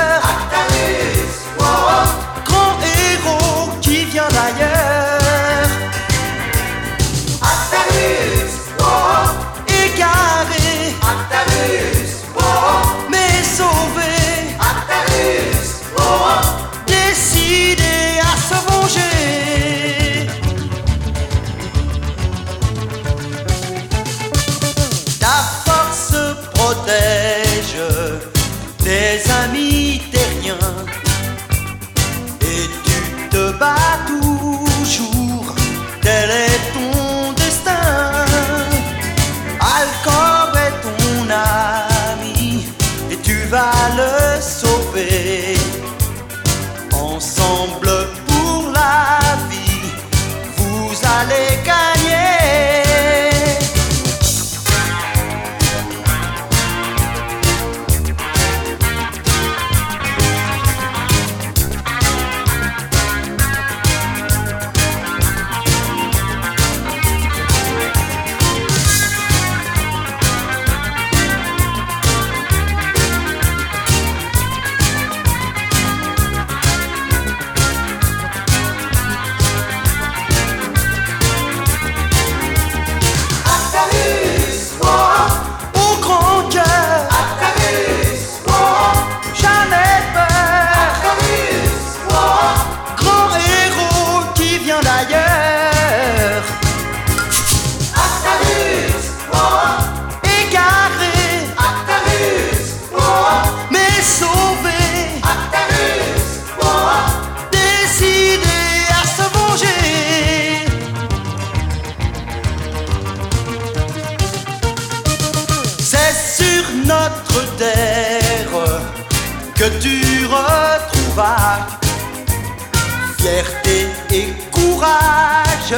[123.25, 125.75] fierté et courage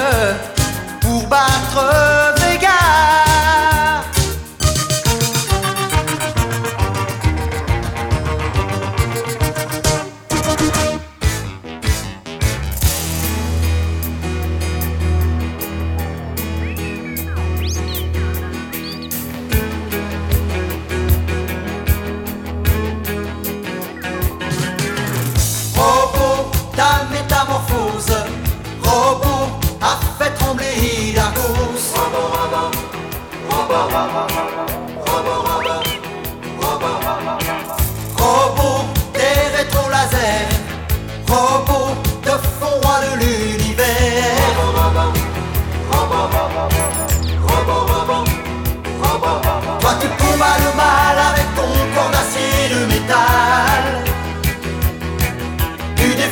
[1.00, 2.47] pour battre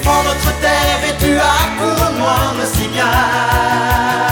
[0.05, 4.24] prends notre terre et tu accours-moi le signal.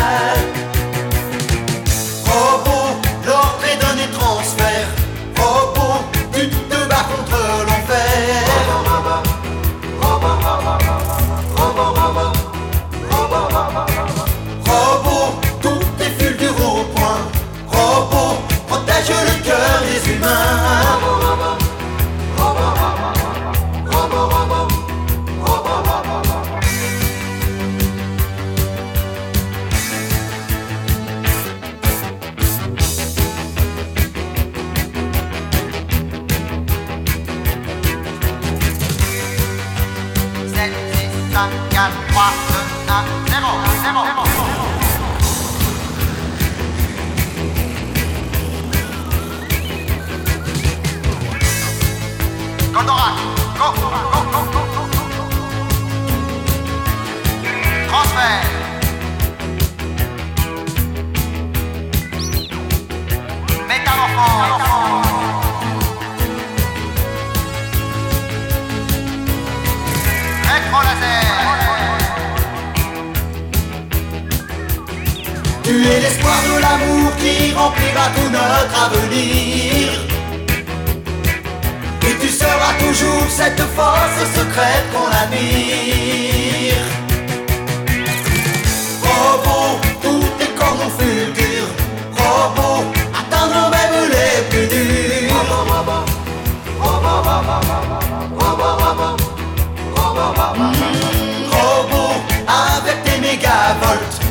[100.36, 102.13] Trop beau
[102.47, 104.22] avec tes mégavolts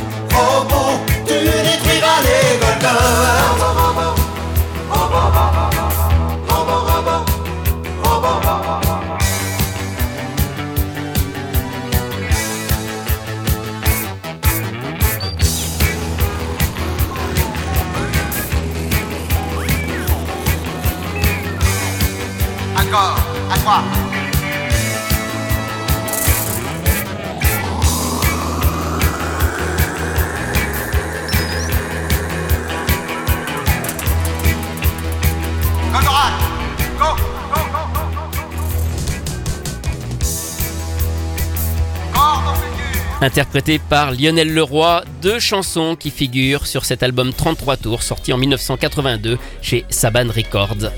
[43.23, 48.37] interprétée par Lionel Leroy, deux chansons qui figurent sur cet album 33 tours sorti en
[48.37, 50.91] 1982 chez Saban Records.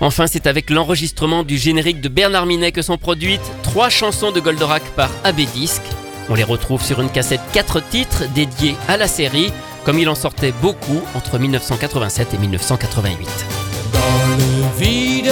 [0.00, 4.40] Enfin, c'est avec l'enregistrement du générique de Bernard Minet que sont produites trois chansons de
[4.40, 5.80] Goldorak par AB Disc.
[6.28, 9.52] On les retrouve sur une cassette 4 titres dédiée à la série,
[9.84, 13.28] comme il en sortait beaucoup entre 1987 et 1988.
[13.92, 14.00] Dans
[14.36, 15.30] le vide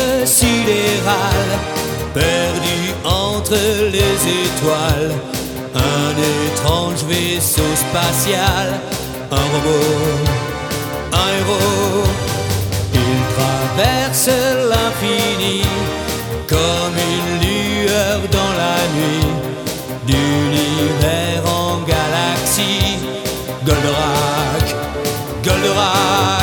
[2.15, 3.57] perdu entre
[3.95, 5.13] les étoiles,
[5.75, 6.11] un
[6.47, 8.81] étrange vaisseau spatial,
[9.31, 9.97] un robot,
[11.13, 12.05] un héros.
[12.95, 14.31] Il traverse
[14.71, 15.63] l'infini
[16.49, 19.31] comme une lueur dans la nuit,
[20.07, 22.99] d'univers en galaxie.
[23.65, 24.75] Goldorak,
[25.45, 26.39] Goldorak,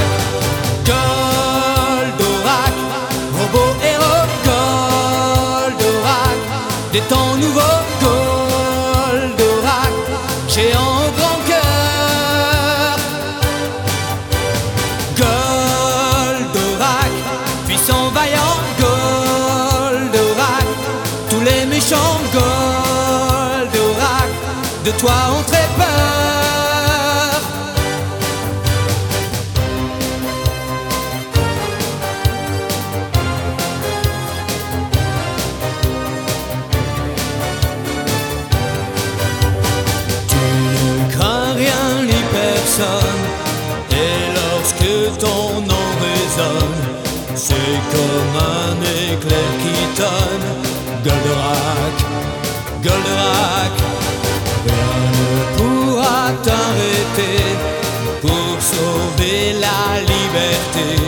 [58.22, 61.02] Pour sauver la liberté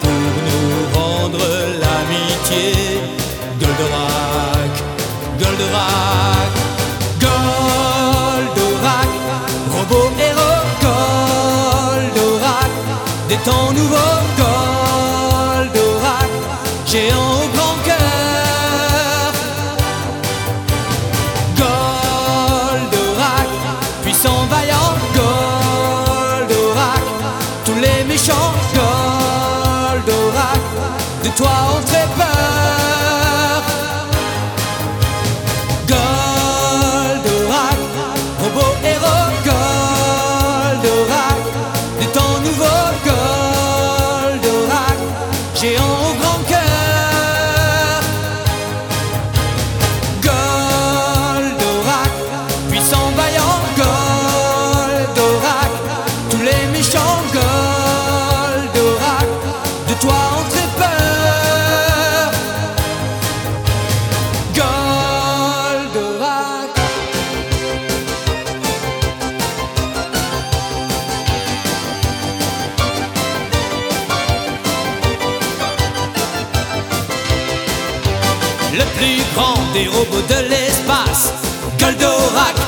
[0.00, 0.10] Pour
[0.46, 1.44] nous rendre
[1.80, 3.00] l'amitié.
[3.58, 4.74] Goldorak,
[5.40, 6.52] Goldorak
[7.24, 9.10] Goldorak,
[9.72, 12.72] robot héros, Goldorak,
[13.28, 14.13] des temps nouveaux,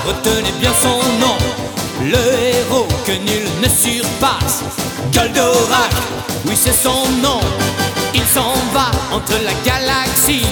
[0.06, 1.36] retenez bien son nom.
[2.02, 2.18] Le
[2.54, 4.62] héros que nul ne surpasse,
[5.12, 5.94] Goldorak,
[6.46, 7.40] oui c'est son nom.
[8.14, 10.46] Il s'en va entre la galaxie.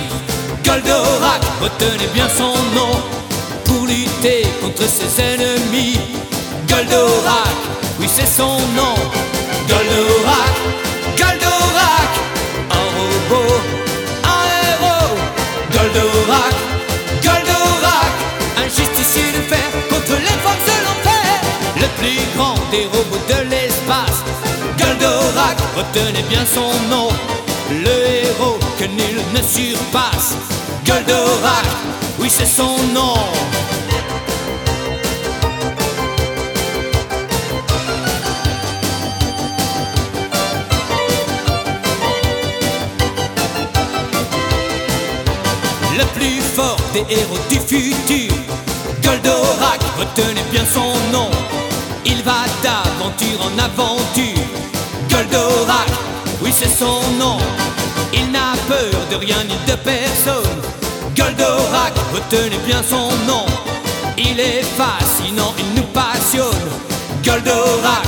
[0.65, 2.95] Goldorak, retenez bien son nom.
[3.65, 5.99] Pour lutter contre ses ennemis.
[6.69, 7.57] Goldorak,
[8.01, 8.95] oui c'est son nom.
[9.69, 10.55] Goldorak,
[22.75, 24.21] des robots de l'espace.
[24.79, 27.09] Goldorak, retenez bien son nom.
[27.71, 30.35] Le héros que nul ne surpasse.
[30.87, 31.69] Goldorak,
[32.19, 33.15] oui c'est son nom.
[45.97, 48.35] le plus fort des héros du futur.
[49.05, 50.94] Goldorak, retenez bien son
[59.15, 60.61] de rien ni de personne.
[61.17, 63.47] Goldorak, retenez bien son nom.
[64.19, 66.69] Il est fascinant, il nous passionne.
[67.25, 68.07] Goldorak,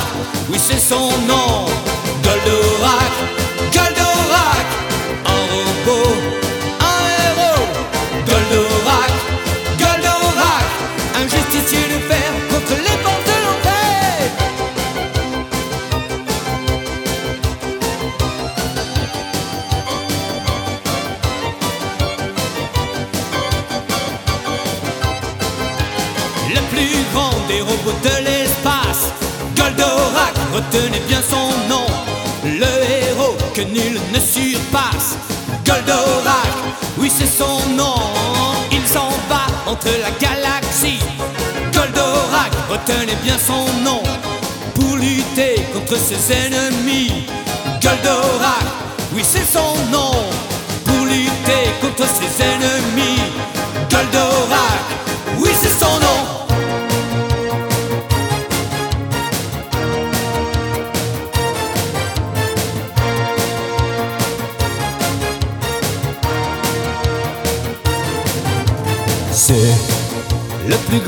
[0.51, 1.67] oui c'est son nom.
[2.25, 3.13] Goldorak,
[27.49, 29.13] des robots de l'espace.
[29.57, 31.87] Goldorak, retenez bien son nom,
[32.45, 35.17] le héros que nul ne surpasse.
[35.65, 36.53] Goldorak,
[36.99, 38.01] oui c'est son nom,
[38.71, 41.01] il s'en va entre la galaxie.
[41.73, 44.03] Goldorak, retenez bien son nom,
[44.75, 47.27] pour lutter contre ses ennemis.
[47.83, 48.67] Goldorak,
[49.15, 50.13] oui c'est son nom,
[50.85, 53.06] pour lutter contre ses ennemis.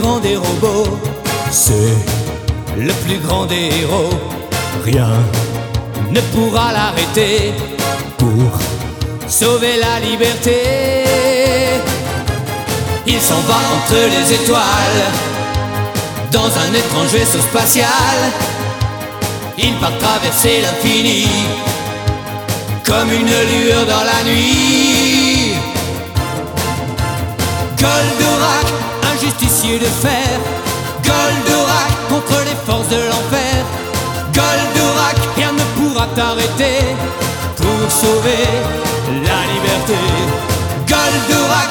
[0.00, 0.98] Grand des robots,
[1.50, 1.96] c'est
[2.76, 4.14] le plus grand des héros.
[4.84, 5.10] Rien
[6.10, 7.52] ne pourra l'arrêter
[8.16, 8.50] pour
[9.28, 10.58] sauver la liberté.
[13.06, 15.04] Il s'en va entre les étoiles
[16.30, 18.18] dans un étrange vaisseau spatial.
[19.58, 21.26] Il part traverser l'infini
[22.84, 25.54] comme une lueur dans la nuit.
[27.78, 28.77] Goldorak,
[29.20, 30.28] justicier de fer.
[31.02, 33.56] Goldorak contre les forces de l'enfer.
[34.38, 36.78] Goldorak, rien ne pourra t'arrêter
[37.56, 38.46] pour sauver
[39.28, 39.98] la liberté.
[40.86, 41.70] Goldorak,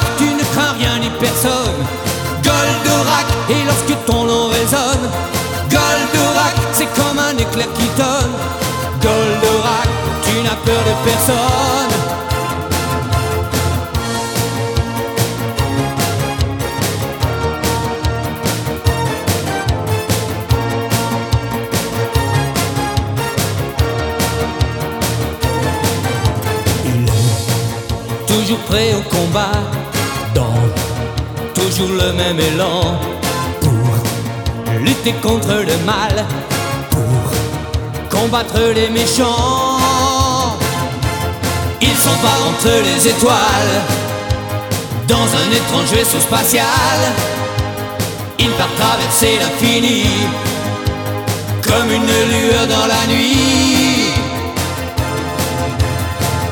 [31.86, 32.98] le même élan,
[33.60, 36.26] pour lutter contre le mal,
[36.90, 39.78] pour combattre les méchants.
[41.80, 43.76] Il s'en va entre les étoiles,
[45.06, 46.98] dans un étrange vaisseau spatial.
[48.40, 50.04] Il part traverser l'infini,
[51.62, 54.12] comme une lueur dans la nuit.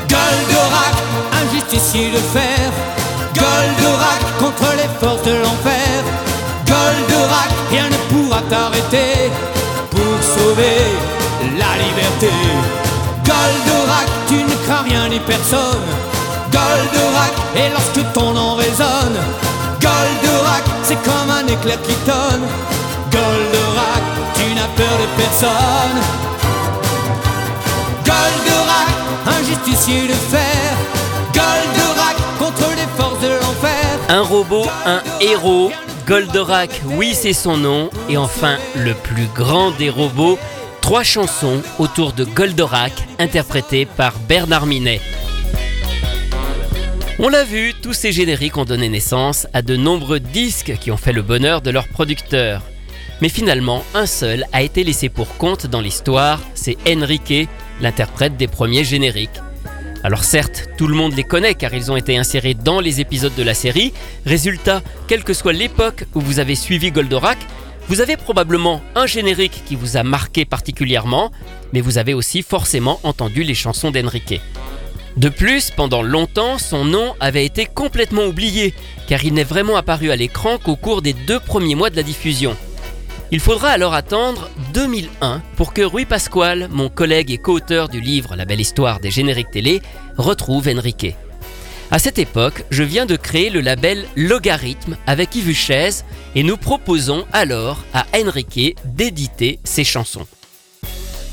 [0.07, 0.95] Goldorak,
[1.33, 2.71] un justicier de fer.
[3.35, 6.03] Goldorak contre les forces de l'enfer.
[6.65, 9.31] Goldorak, rien ne pourra t'arrêter
[9.91, 10.79] pour sauver
[11.61, 12.33] la liberté.
[13.25, 15.87] Goldorak, tu ne crains rien ni personne.
[16.51, 19.17] Goldorak, et lorsque ton nom résonne,
[19.81, 22.45] Goldorak, c'est comme un éclair qui tonne.
[23.11, 24.03] Goldorak,
[24.35, 25.99] tu n'as peur de personne.
[28.05, 28.93] Goldorak,
[29.33, 30.66] un justicier de fer.
[34.09, 35.71] Un robot, un héros.
[36.05, 37.89] Goldorak, oui c'est son nom.
[38.07, 40.39] Et enfin, le plus grand des robots.
[40.81, 45.01] Trois chansons autour de Goldorak, interprétées par Bernard Minet.
[47.19, 50.97] On l'a vu, tous ces génériques ont donné naissance à de nombreux disques qui ont
[50.97, 52.61] fait le bonheur de leurs producteurs.
[53.21, 57.49] Mais finalement, un seul a été laissé pour compte dans l'histoire, c'est Enrique,
[57.81, 59.41] l'interprète des premiers génériques.
[60.07, 63.35] Alors certes, tout le monde les connaît car ils ont été insérés dans les épisodes
[63.35, 63.91] de la série.
[64.25, 67.37] Résultat, quelle que soit l'époque où vous avez suivi Goldorak,
[67.89, 71.33] vous avez probablement un générique qui vous a marqué particulièrement,
[71.73, 74.39] mais vous avez aussi forcément entendu les chansons d'Enrique.
[75.17, 78.73] De plus, pendant longtemps, son nom avait été complètement oublié,
[79.09, 82.03] car il n'est vraiment apparu à l'écran qu'au cours des deux premiers mois de la
[82.03, 82.55] diffusion.
[83.29, 88.37] Il faudra alors attendre 2001 pour que Rui Pasquale, mon collègue et co-auteur du livre
[88.37, 89.81] La belle histoire des génériques télé,
[90.17, 91.13] retrouve Enrique.
[91.91, 96.05] À cette époque, je viens de créer le label Logarithme avec Yves Chaise
[96.35, 100.25] et nous proposons alors à Enrique d'éditer ses chansons.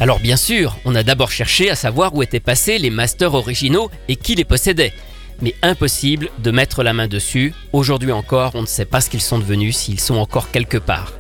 [0.01, 3.89] Alors bien sûr, on a d'abord cherché à savoir où étaient passés les masters originaux
[4.09, 4.93] et qui les possédait.
[5.41, 7.55] Mais impossible de mettre la main dessus.
[7.73, 11.13] Aujourd'hui encore, on ne sait pas ce qu'ils sont devenus, s'ils sont encore quelque part.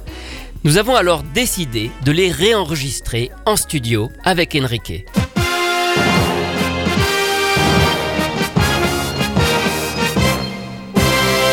[0.64, 5.04] Nous avons alors décidé de les réenregistrer en studio avec Enrique.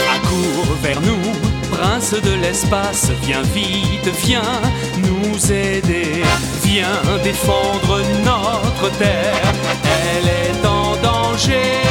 [0.10, 4.62] Accours vers nous, prince de l'espace, viens vite, viens
[5.00, 6.24] nous aider,
[6.64, 9.54] viens défendre notre terre,
[9.84, 11.82] elle est en danger.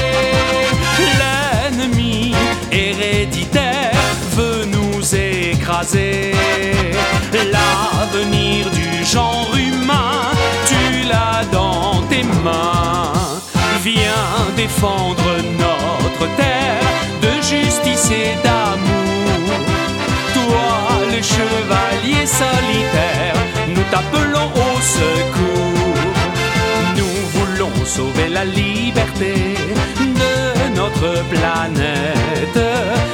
[1.18, 2.32] L'ennemi
[2.72, 3.59] héréditaire
[7.52, 10.30] l'avenir du genre humain,
[10.66, 13.12] tu l'as dans tes mains.
[13.82, 16.82] Viens défendre notre terre
[17.22, 19.50] de justice et d'amour.
[20.34, 20.70] Toi,
[21.14, 23.36] le chevalier solitaire,
[23.74, 26.04] nous t'appelons au secours.
[26.96, 29.34] Nous voulons sauver la liberté
[30.74, 32.60] notre planète.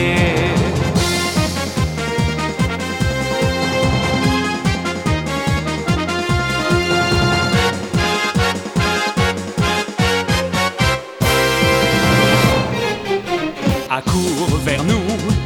[13.89, 15.01] Accours vers nous,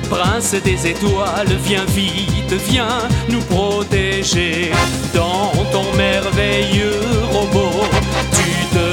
[0.08, 2.98] prince des étoiles, viens vite, viens
[3.28, 4.72] nous protéger.
[5.14, 7.00] Dans ton merveilleux
[7.32, 7.86] robot,
[8.32, 8.89] tu te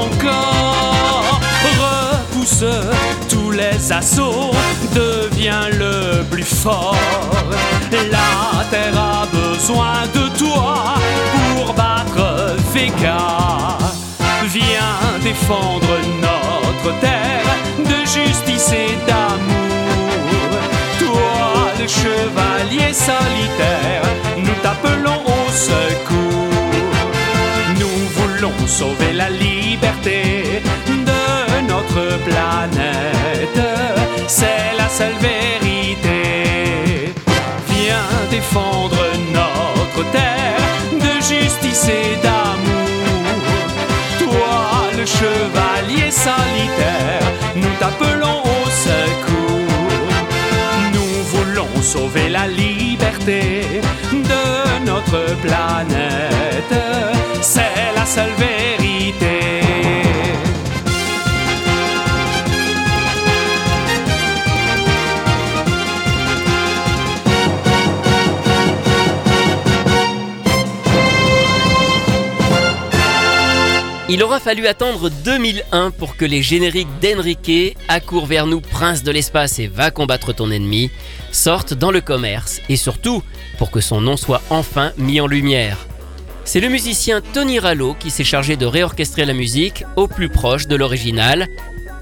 [0.00, 1.40] encore.
[1.80, 2.64] Repousse
[3.28, 4.50] tous les assauts,
[4.94, 6.96] deviens le plus fort.
[7.90, 10.94] La terre a besoin de toi
[11.56, 13.78] pour battre Vega.
[14.46, 20.50] Viens défendre notre terre de justice et d'amour.
[20.98, 24.02] Toi, le chevalier solitaire,
[24.36, 26.89] nous t'appelons au secours.
[28.20, 33.60] Nous voulons sauver la liberté de notre planète.
[34.26, 37.12] C'est la seule vérité.
[37.68, 39.02] Viens défendre
[39.32, 40.60] notre terre
[40.92, 43.24] de justice et d'amour.
[44.18, 50.10] Toi, le chevalier solitaire, nous t'appelons au secours.
[50.92, 53.80] Nous voulons sauver la liberté
[54.30, 56.74] de notre planète.
[57.40, 59.39] C'est la seule vérité.
[74.12, 79.12] Il aura fallu attendre 2001 pour que les génériques d'Enrique, Accours vers nous, Prince de
[79.12, 80.90] l'espace et Va combattre ton ennemi
[81.30, 83.22] sortent dans le commerce et surtout
[83.56, 85.86] pour que son nom soit enfin mis en lumière.
[86.44, 90.66] C'est le musicien Tony Rallo qui s'est chargé de réorchestrer la musique au plus proche
[90.66, 91.46] de l'original.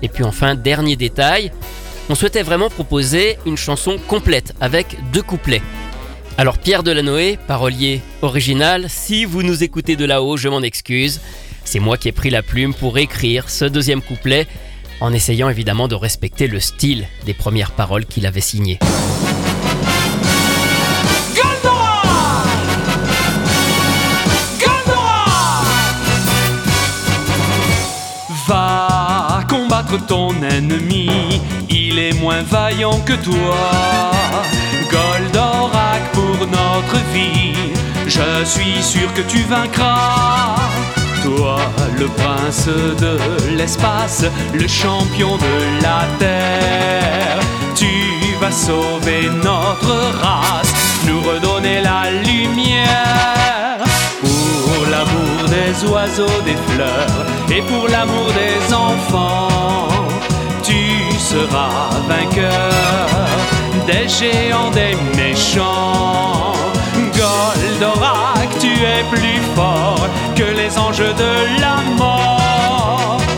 [0.01, 1.53] Et puis enfin, dernier détail,
[2.09, 5.61] on souhaitait vraiment proposer une chanson complète avec deux couplets.
[6.39, 11.21] Alors Pierre Delanoë, parolier original, si vous nous écoutez de là-haut, je m'en excuse.
[11.71, 14.47] C'est moi qui ai pris la plume pour écrire ce deuxième couplet,
[15.03, 18.79] en essayant évidemment de respecter le style des premières paroles qu'il avait signées.
[28.47, 31.11] Va combattre ton ennemi,
[31.69, 34.11] il est moins vaillant que toi.
[34.91, 37.53] Goldorak pour notre vie,
[38.07, 40.57] je suis sûr que tu vaincras.
[41.23, 41.59] Toi,
[41.99, 43.19] le prince de
[43.57, 47.41] l'espace, le champion de la terre,
[47.75, 50.73] tu vas sauver notre race,
[51.07, 53.79] nous redonner la lumière.
[54.21, 59.89] Pour l'amour des oiseaux, des fleurs et pour l'amour des enfants,
[60.63, 63.09] tu seras vainqueur
[63.87, 66.53] des géants, des méchants.
[67.39, 73.38] Goldorak, tu es plus fort que les anges de la mort.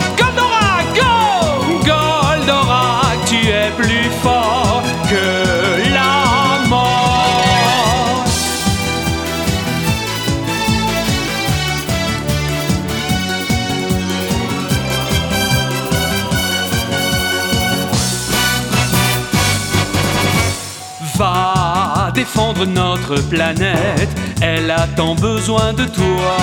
[22.21, 24.13] Défendre notre planète,
[24.43, 26.37] elle a tant besoin de toi.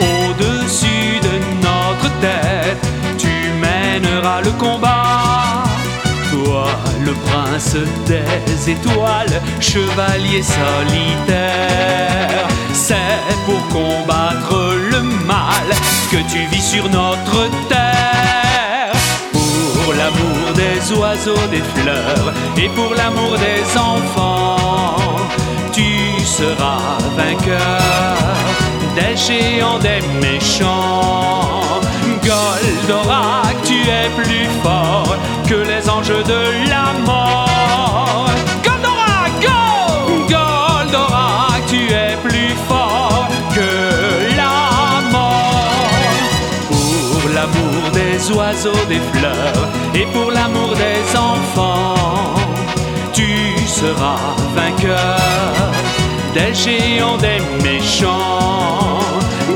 [0.00, 1.34] Au-dessus de
[1.68, 2.82] notre tête,
[3.18, 3.34] tu
[3.66, 5.64] mèneras le combat.
[6.30, 6.66] Toi,
[7.04, 7.74] le prince
[8.06, 15.00] des étoiles, chevalier solitaire, c'est pour combattre le
[15.32, 15.66] mal
[16.12, 17.81] que tu vis sur notre terre.
[20.82, 24.96] Des oiseaux, des fleurs et pour l'amour des enfants,
[25.72, 28.18] tu seras vainqueur
[28.94, 31.80] des géants, des méchants.
[32.22, 35.16] Goldorak, tu es plus fort
[35.48, 38.30] que les anges de la mort.
[48.22, 52.34] Des oiseaux, des fleurs et pour l'amour des enfants,
[53.12, 55.18] tu seras vainqueur
[56.34, 59.00] des géants, des méchants.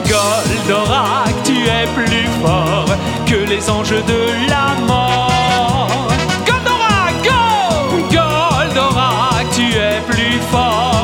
[0.08, 2.88] Goldorak, tu es plus fort
[3.26, 6.08] que les anges de la mort.
[6.46, 7.96] Goldorak, go!
[8.10, 10.95] Goldorak, tu es plus fort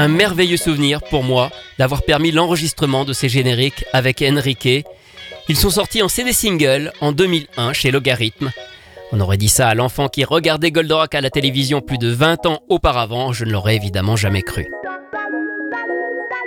[0.00, 4.86] Un merveilleux souvenir pour moi d'avoir permis l'enregistrement de ces génériques avec Enrique.
[5.50, 8.50] Ils sont sortis en CD single en 2001 chez Logarithme.
[9.12, 12.46] On aurait dit ça à l'enfant qui regardait Goldorak à la télévision plus de 20
[12.46, 14.68] ans auparavant, je ne l'aurais évidemment jamais cru.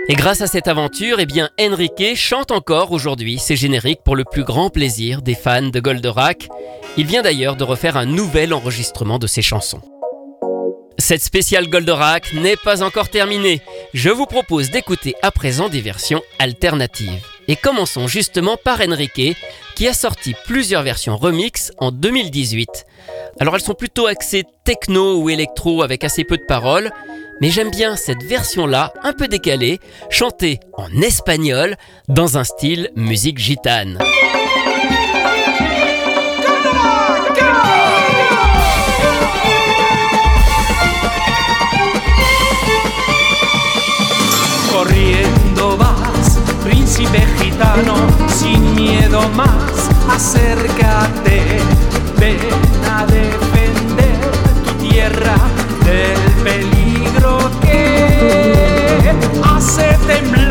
[0.10, 4.24] Et grâce à cette aventure, eh bien, Enrique chante encore aujourd'hui ses génériques pour le
[4.24, 6.50] plus grand plaisir des fans de Goldorak.
[6.98, 9.93] Il vient d'ailleurs de refaire un nouvel enregistrement de ses chansons.
[11.00, 13.62] Cette spéciale Goldorak n'est pas encore terminée.
[13.94, 17.26] Je vous propose d'écouter à présent des versions alternatives.
[17.48, 19.36] Et commençons justement par Enrique,
[19.76, 22.86] qui a sorti plusieurs versions remix en 2018.
[23.40, 26.92] Alors elles sont plutôt axées techno ou électro avec assez peu de paroles,
[27.42, 29.80] mais j'aime bien cette version-là, un peu décalée,
[30.10, 31.76] chantée en espagnol,
[32.08, 33.98] dans un style musique gitane.
[48.28, 51.60] Sin miedo más, acércate,
[52.20, 52.38] ven
[52.92, 54.20] a defender
[54.66, 55.36] tu tierra
[55.86, 59.12] del peligro que
[59.44, 60.43] hace temblar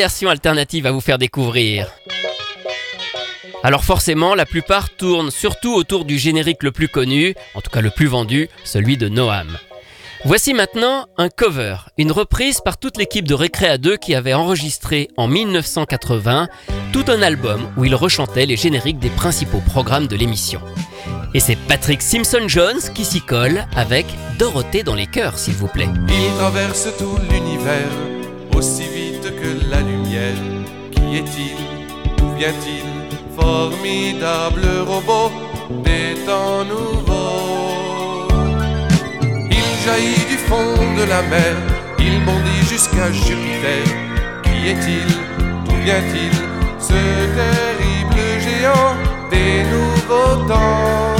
[0.00, 1.86] versions alternatives à vous faire découvrir.
[3.62, 7.82] Alors forcément, la plupart tournent surtout autour du générique le plus connu, en tout cas
[7.82, 9.58] le plus vendu, celui de Noam.
[10.24, 15.08] Voici maintenant un cover, une reprise par toute l'équipe de Récréa 2 qui avait enregistré
[15.18, 16.48] en 1980
[16.94, 20.62] tout un album où il rechantait les génériques des principaux programmes de l'émission.
[21.34, 24.06] Et c'est Patrick Simpson-Jones qui s'y colle avec
[24.38, 25.90] Dorothée dans les cœurs, s'il vous plaît.
[26.08, 27.90] Il traverse tout l'univers
[28.60, 29.69] aussi vite que
[30.92, 31.56] Qui est-il?
[32.16, 32.84] D'où vient-il?
[33.38, 35.32] Formidable robot
[35.84, 38.28] des temps nouveaux.
[39.50, 41.54] Il jaillit du fond de la mer,
[41.98, 43.84] il bondit jusqu'à Jupiter.
[44.42, 45.08] Qui est-il?
[45.64, 46.32] D'où vient-il?
[46.78, 47.00] Ce
[47.38, 48.94] terrible géant
[49.30, 51.19] des nouveaux temps.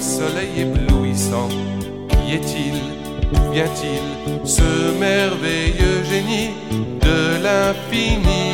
[0.00, 1.48] Soleil éblouissant.
[2.08, 2.74] Qui est-il?
[3.32, 4.02] D'où vient-il?
[4.44, 4.62] Ce
[4.98, 6.50] merveilleux génie
[7.00, 8.52] de l'infini.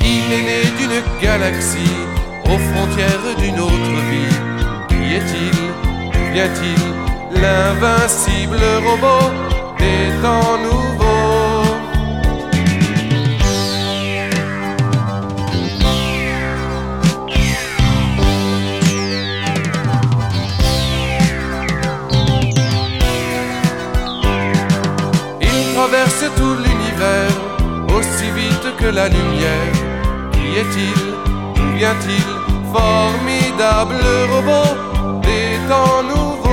[0.00, 1.96] Il est né d'une galaxie
[2.44, 4.36] aux frontières d'une autre vie.
[4.88, 5.54] Qui est-il?
[6.12, 7.40] D'où vient-il?
[7.42, 9.30] L'invincible robot
[9.78, 10.14] des.
[26.36, 27.34] Tout l'univers
[27.96, 29.72] aussi vite que la lumière.
[30.32, 30.94] Qui est-il?
[31.54, 32.26] D'où vient-il?
[32.72, 36.43] Formidable robot des temps nouveaux.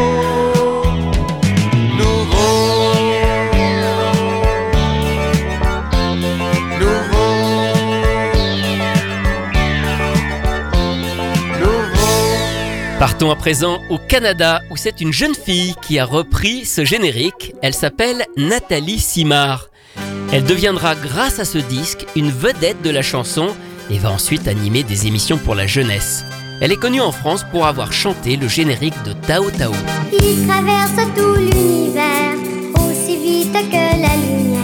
[13.01, 17.55] Partons à présent au Canada où c'est une jeune fille qui a repris ce générique.
[17.63, 19.71] Elle s'appelle Nathalie Simard.
[20.31, 23.55] Elle deviendra grâce à ce disque une vedette de la chanson
[23.89, 26.23] et va ensuite animer des émissions pour la jeunesse.
[26.61, 29.73] Elle est connue en France pour avoir chanté le générique de Tao Tao.
[30.13, 32.35] Il traverse tout l'univers
[32.75, 34.61] aussi vite que la lumière.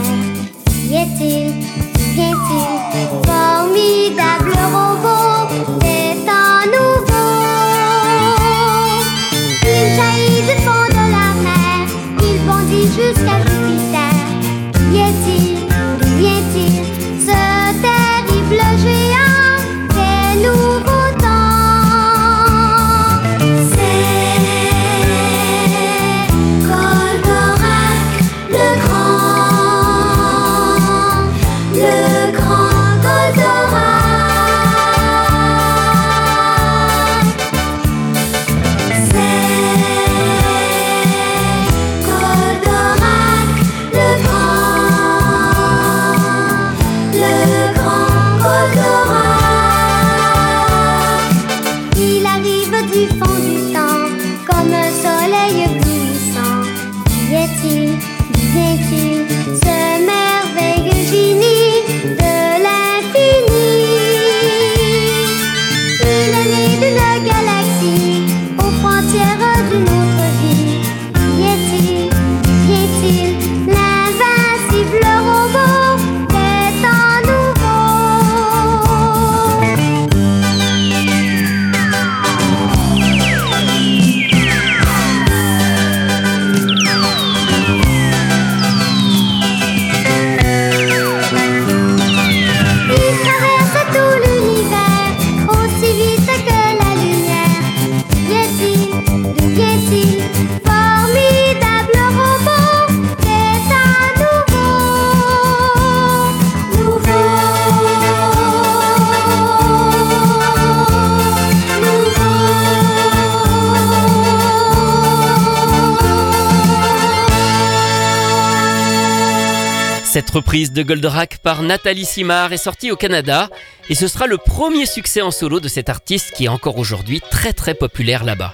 [120.66, 123.48] De Goldorak par Nathalie Simard est sortie au Canada
[123.90, 127.22] et ce sera le premier succès en solo de cet artiste qui est encore aujourd'hui
[127.30, 128.54] très très populaire là-bas.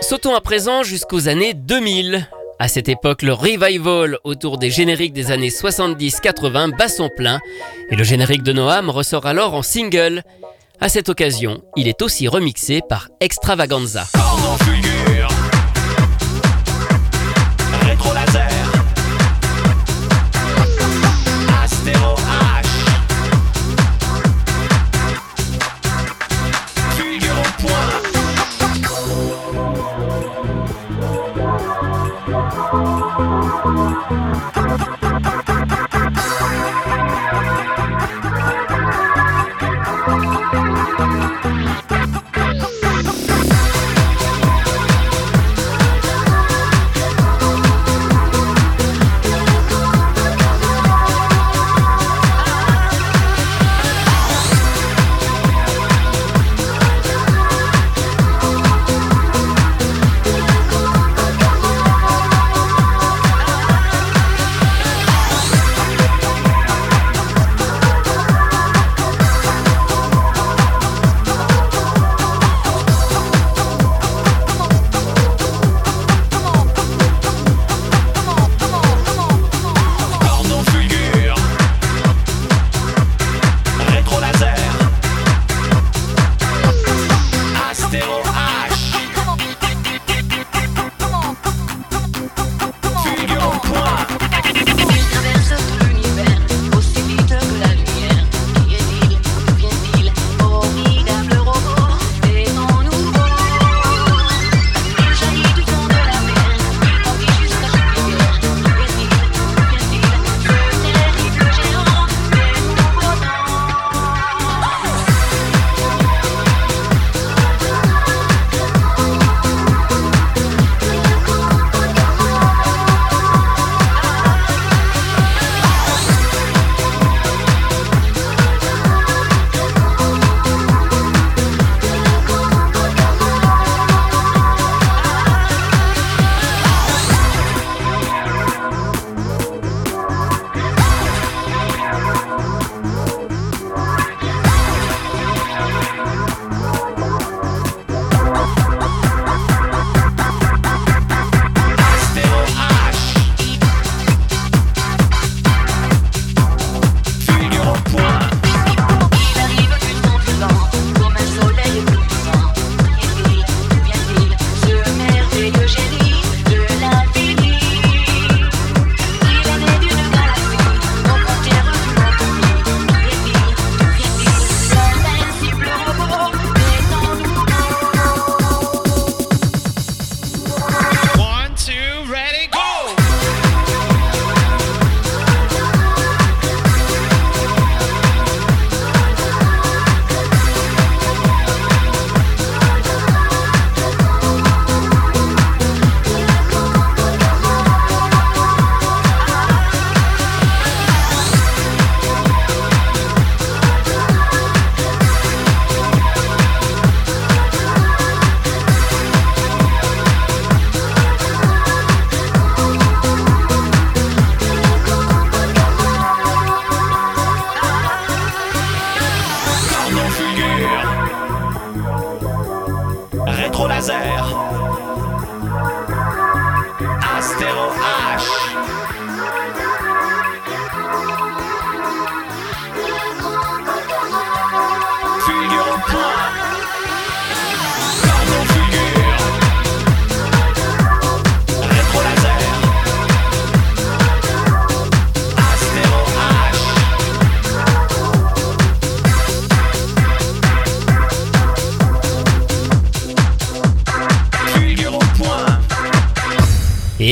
[0.00, 2.26] Sautons à présent jusqu'aux années 2000.
[2.58, 7.38] À cette époque, le revival autour des génériques des années 70-80 bat son plein
[7.90, 10.22] et le générique de Noam ressort alors en single.
[10.80, 14.06] À cette occasion, il est aussi remixé par Extravaganza.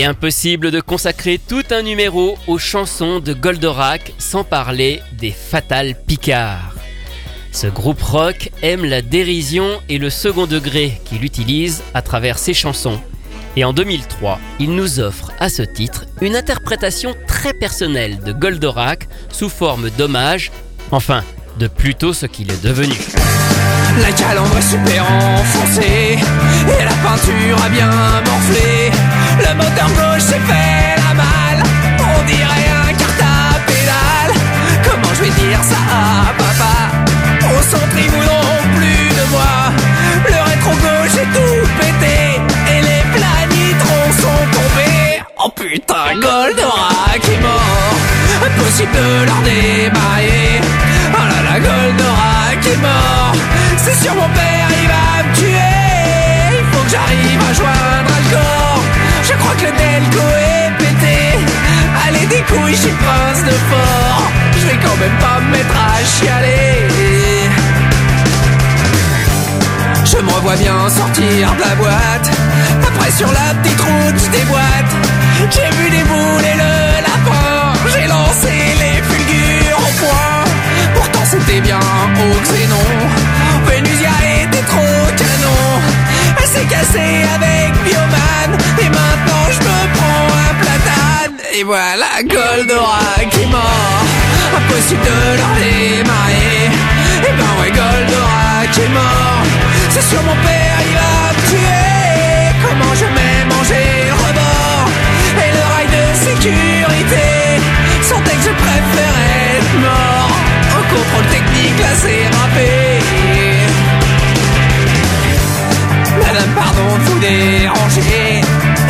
[0.05, 6.75] Impossible de consacrer tout un numéro aux chansons de Goldorak sans parler des Fatal Picard.
[7.53, 12.53] Ce groupe rock aime la dérision et le second degré qu'il utilise à travers ses
[12.53, 13.01] chansons.
[13.57, 19.09] Et en 2003, il nous offre à ce titre une interprétation très personnelle de Goldorak
[19.33, 20.53] sous forme d'hommage,
[20.91, 21.25] enfin,
[21.59, 22.95] de plutôt ce qu'il est devenu.
[29.39, 31.62] Le moteur gauche s'est fait la malle.
[31.98, 34.35] On dirait un carte à pédale
[34.85, 36.74] Comment je vais dire ça à papa?
[37.51, 39.55] Au centre ils voudront plus de moi.
[40.28, 42.40] Le rétro gauche est tout pété.
[42.73, 45.23] Et les planitrons sont tombés.
[45.44, 47.97] Oh putain Goldorak est mort.
[48.47, 50.61] Impossible de leur démarrer
[51.12, 53.35] Oh là là Goldorak est mort.
[53.78, 56.59] C'est sur mon père il va me tuer.
[56.59, 57.94] Il faut que j'arrive à joindre
[59.45, 61.19] crois que le Delco est pété.
[62.07, 64.23] Allez des couilles suis prince de fort.
[64.59, 66.89] Je vais quand même pas me mettre à chialer.
[70.05, 72.29] Je me revois bien sortir de la boîte.
[72.89, 74.93] Après sur la petite route je déboîte
[75.51, 76.75] J'ai vu des boules et le
[77.09, 77.73] lapin.
[77.93, 80.45] J'ai lancé les fulgures au point
[80.95, 82.89] Pourtant c'était bien au xénon.
[83.66, 85.65] Vénusia était trop canon.
[86.39, 88.51] Elle s'est cassée avec Bioman
[88.83, 88.91] Et
[91.57, 94.05] Et voilà Goldorak qui est mort.
[94.57, 96.71] Impossible de leur démarrer
[97.23, 99.45] Et ben ouais Goldorak est mort.
[99.91, 102.59] C'est sur mon père il va me tuer.
[102.61, 104.89] Comment je m'ai mangé rebord
[105.39, 107.63] Et le rail de sécurité?
[108.03, 110.31] Sentait que je préférais être mort.
[110.77, 112.71] En contrôle technique là c'est râpé.
[116.19, 118.41] Madame, pardon de vous déranger.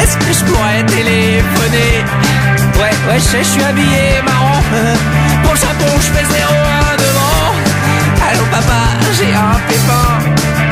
[0.01, 2.05] Est-ce que je pourrais téléphoner?
[3.06, 4.62] Ouais, je sais, je suis habillé marrant.
[5.44, 7.52] Pour le Japon, je fais 0-1 devant.
[8.28, 8.81] Allô, papa,
[9.18, 10.09] j'ai un pépin.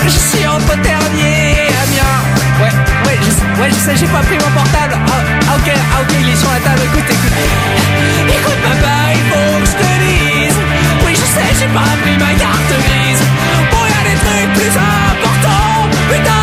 [0.05, 2.21] Je suis entre Ternier et Amiens.
[2.61, 2.73] Ouais,
[3.07, 4.97] ouais, je sais, ouais, je sais, j'ai pas pris mon portable.
[5.09, 6.81] Ah, ah, ok, ah, ok, il est sur la table.
[6.89, 7.37] Écoute, écoute.
[8.29, 10.59] Écoute, papa, il faut que je te dise.
[11.05, 13.23] Oui, je sais, j'ai pas pris ma carte grise.
[13.71, 15.85] Bon, y a des trucs plus importants.
[16.09, 16.42] Putain,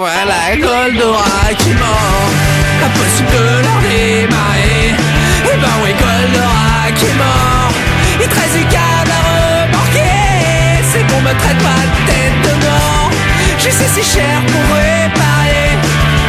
[0.00, 2.30] voilà Goldorak qui mort.
[2.86, 4.96] Impossible de leur démarrer.
[5.44, 7.72] Et ben oui, Goldorak est mort.
[8.22, 10.80] Il du câble à remorquer.
[10.90, 13.10] C'est bon, me traite pas de tête de mort.
[13.58, 15.76] Sais c'est cher pour réparer.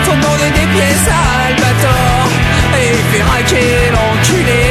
[0.04, 2.28] Faut demander des pièces à Albator.
[2.78, 4.71] Et il raquer l'enculé.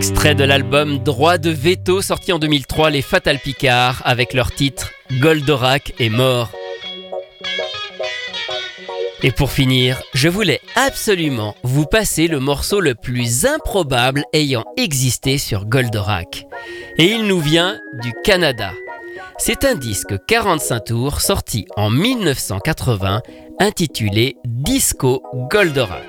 [0.00, 4.92] Extrait de l'album Droit de veto sorti en 2003, les Fatal Picard, avec leur titre
[5.20, 6.48] Goldorak est mort.
[9.22, 15.36] Et pour finir, je voulais absolument vous passer le morceau le plus improbable ayant existé
[15.36, 16.46] sur Goldorak.
[16.96, 18.72] Et il nous vient du Canada.
[19.36, 23.20] C'est un disque 45 tours sorti en 1980
[23.58, 26.06] intitulé Disco Goldorak.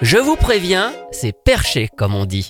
[0.00, 2.48] Je vous préviens, c'est perché comme on dit.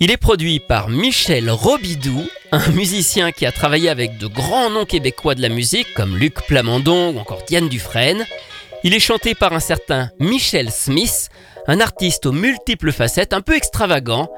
[0.00, 4.86] Il est produit par Michel Robidoux, un musicien qui a travaillé avec de grands noms
[4.86, 8.24] québécois de la musique comme Luc Plamondon ou encore Diane Dufresne.
[8.82, 11.28] Il est chanté par un certain Michel Smith,
[11.68, 14.28] un artiste aux multiples facettes, un peu extravagant,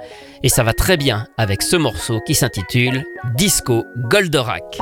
[0.42, 3.04] et ça va très bien avec ce morceau qui s'intitule
[3.34, 4.78] Disco Goldorak.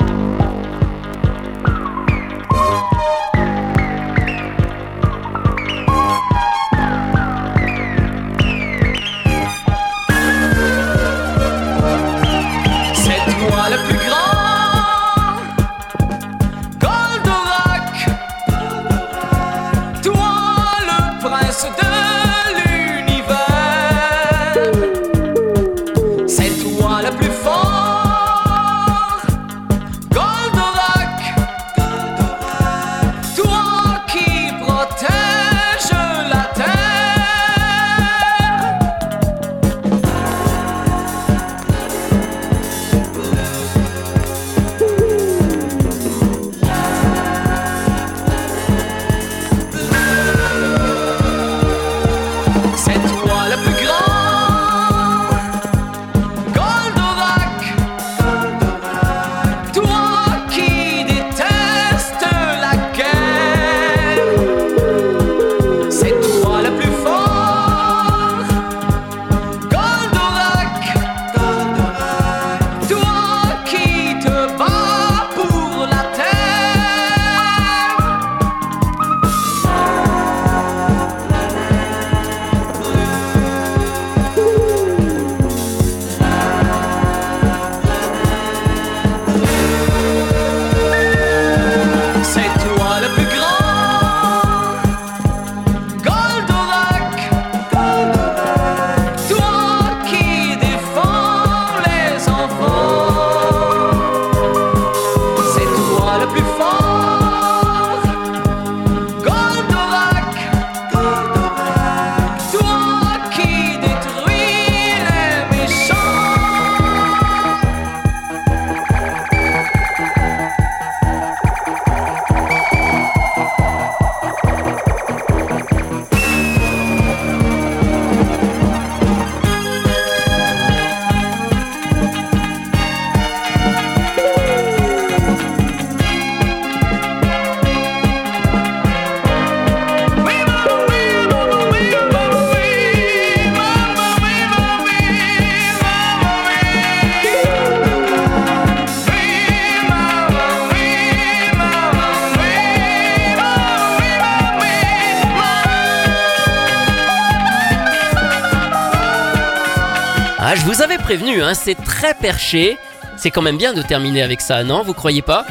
[161.04, 162.78] Prévenu, hein, c'est très perché.
[163.18, 165.44] C'est quand même bien de terminer avec ça, non Vous croyez pas?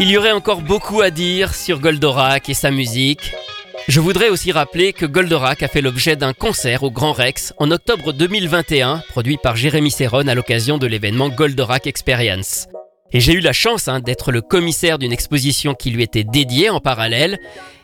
[0.00, 3.32] Il y aurait encore beaucoup à dire sur Goldorak et sa musique.
[3.86, 7.70] Je voudrais aussi rappeler que Goldorak a fait l'objet d'un concert au Grand Rex en
[7.70, 12.66] octobre 2021, produit par Jérémy Serron à l'occasion de l'événement Goldorak Experience.
[13.12, 16.70] Et j'ai eu la chance hein, d'être le commissaire d'une exposition qui lui était dédiée
[16.70, 17.38] en parallèle.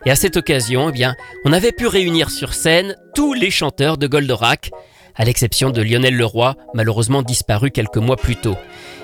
[0.04, 3.98] Et à cette occasion, eh bien, on avait pu réunir sur scène tous les chanteurs
[3.98, 4.70] de Goldorak,
[5.16, 8.56] à l'exception de Lionel Leroy, malheureusement disparu quelques mois plus tôt.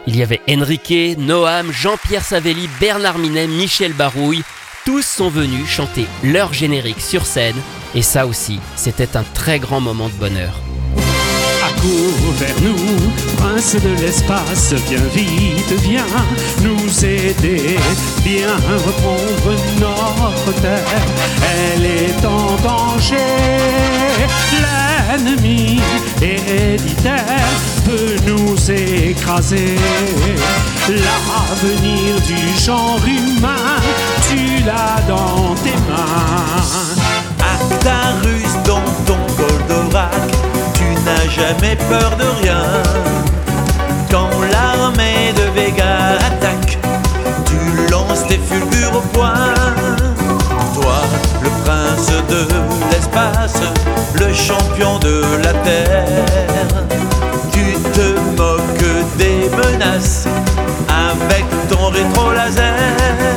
[0.06, 4.42] Il y avait Enrique, Noam, Jean-Pierre Savelli, Bernard Minet, Michel Barouille.
[4.84, 7.56] Tous sont venus chanter leur générique sur scène.
[7.94, 10.60] Et ça aussi, c'était un très grand moment de bonheur.
[11.82, 12.76] Vers nous,
[13.38, 16.06] prince de l'espace, viens vite, viens
[16.62, 17.76] nous aider,
[18.24, 18.54] viens
[18.86, 21.02] reprendre notre terre,
[21.42, 23.16] elle est en danger.
[25.12, 25.80] L'ennemi
[26.20, 27.50] héréditaire
[27.84, 29.76] peut nous écraser.
[30.88, 33.80] L'avenir du genre humain,
[34.28, 37.02] tu l'as dans tes mains.
[37.40, 40.51] Actarus dans ton Goldorak, tu n'as
[41.34, 42.62] jamais peur de rien.
[44.10, 46.78] Quand l'armée de Vega attaque,
[47.46, 49.54] tu lances tes fulgures au poing.
[50.74, 51.00] Toi,
[51.42, 52.46] le prince de
[52.90, 53.62] l'espace,
[54.14, 56.84] le champion de la terre,
[57.52, 60.26] tu te moques des menaces
[60.88, 63.31] avec ton rétro laser.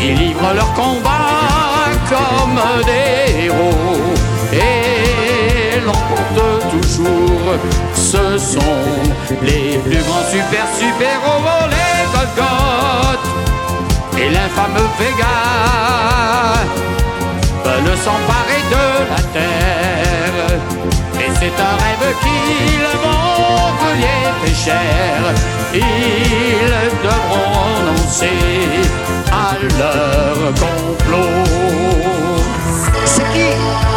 [0.00, 4.14] Ils livrent leur combat comme des héros
[4.52, 7.54] et l'emportent toujours.
[7.94, 8.60] Ce sont
[9.42, 13.26] les plus grands super super héros, les Golgoth
[14.18, 15.38] et l'infâme Vega
[17.64, 21.07] veulent s'emparer de la terre.
[21.28, 25.34] Et c'est un rêve qu'ils vont brûler très cher.
[25.74, 25.80] Ils
[27.04, 28.40] devront renoncer
[29.30, 31.44] à leur complot.
[33.04, 33.87] C'est qui?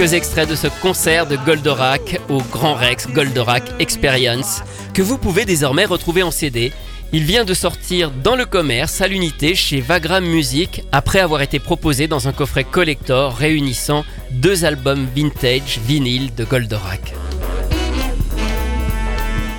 [0.00, 4.62] Extraits de ce concert de Goldorak au Grand Rex Goldorak Experience
[4.94, 6.72] que vous pouvez désormais retrouver en CD.
[7.12, 11.58] Il vient de sortir dans le commerce à l'unité chez Vagram Music après avoir été
[11.58, 17.14] proposé dans un coffret collector réunissant deux albums vintage vinyle de Goldorak.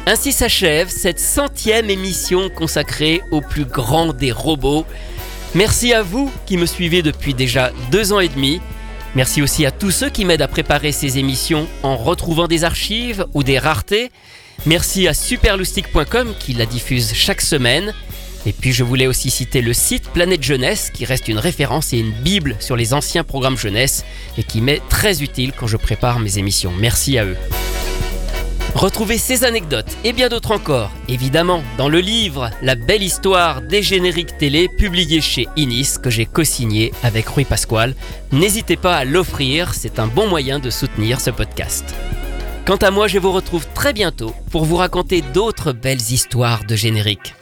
[0.05, 4.85] Ainsi s'achève cette centième émission consacrée au plus grand des robots.
[5.53, 8.61] Merci à vous qui me suivez depuis déjà deux ans et demi.
[9.15, 13.25] Merci aussi à tous ceux qui m'aident à préparer ces émissions en retrouvant des archives
[13.33, 14.11] ou des raretés.
[14.65, 17.93] Merci à superloustic.com qui la diffuse chaque semaine.
[18.45, 21.97] Et puis je voulais aussi citer le site Planète Jeunesse qui reste une référence et
[21.97, 24.05] une bible sur les anciens programmes jeunesse
[24.37, 26.71] et qui m'est très utile quand je prépare mes émissions.
[26.79, 27.37] Merci à eux.
[28.75, 33.81] Retrouvez ces anecdotes et bien d'autres encore, évidemment, dans le livre La belle histoire des
[33.81, 37.95] génériques télé publié chez Inis que j'ai co-signé avec Rui Pasquale.
[38.31, 41.83] N'hésitez pas à l'offrir, c'est un bon moyen de soutenir ce podcast.
[42.65, 46.75] Quant à moi, je vous retrouve très bientôt pour vous raconter d'autres belles histoires de
[46.75, 47.33] génériques.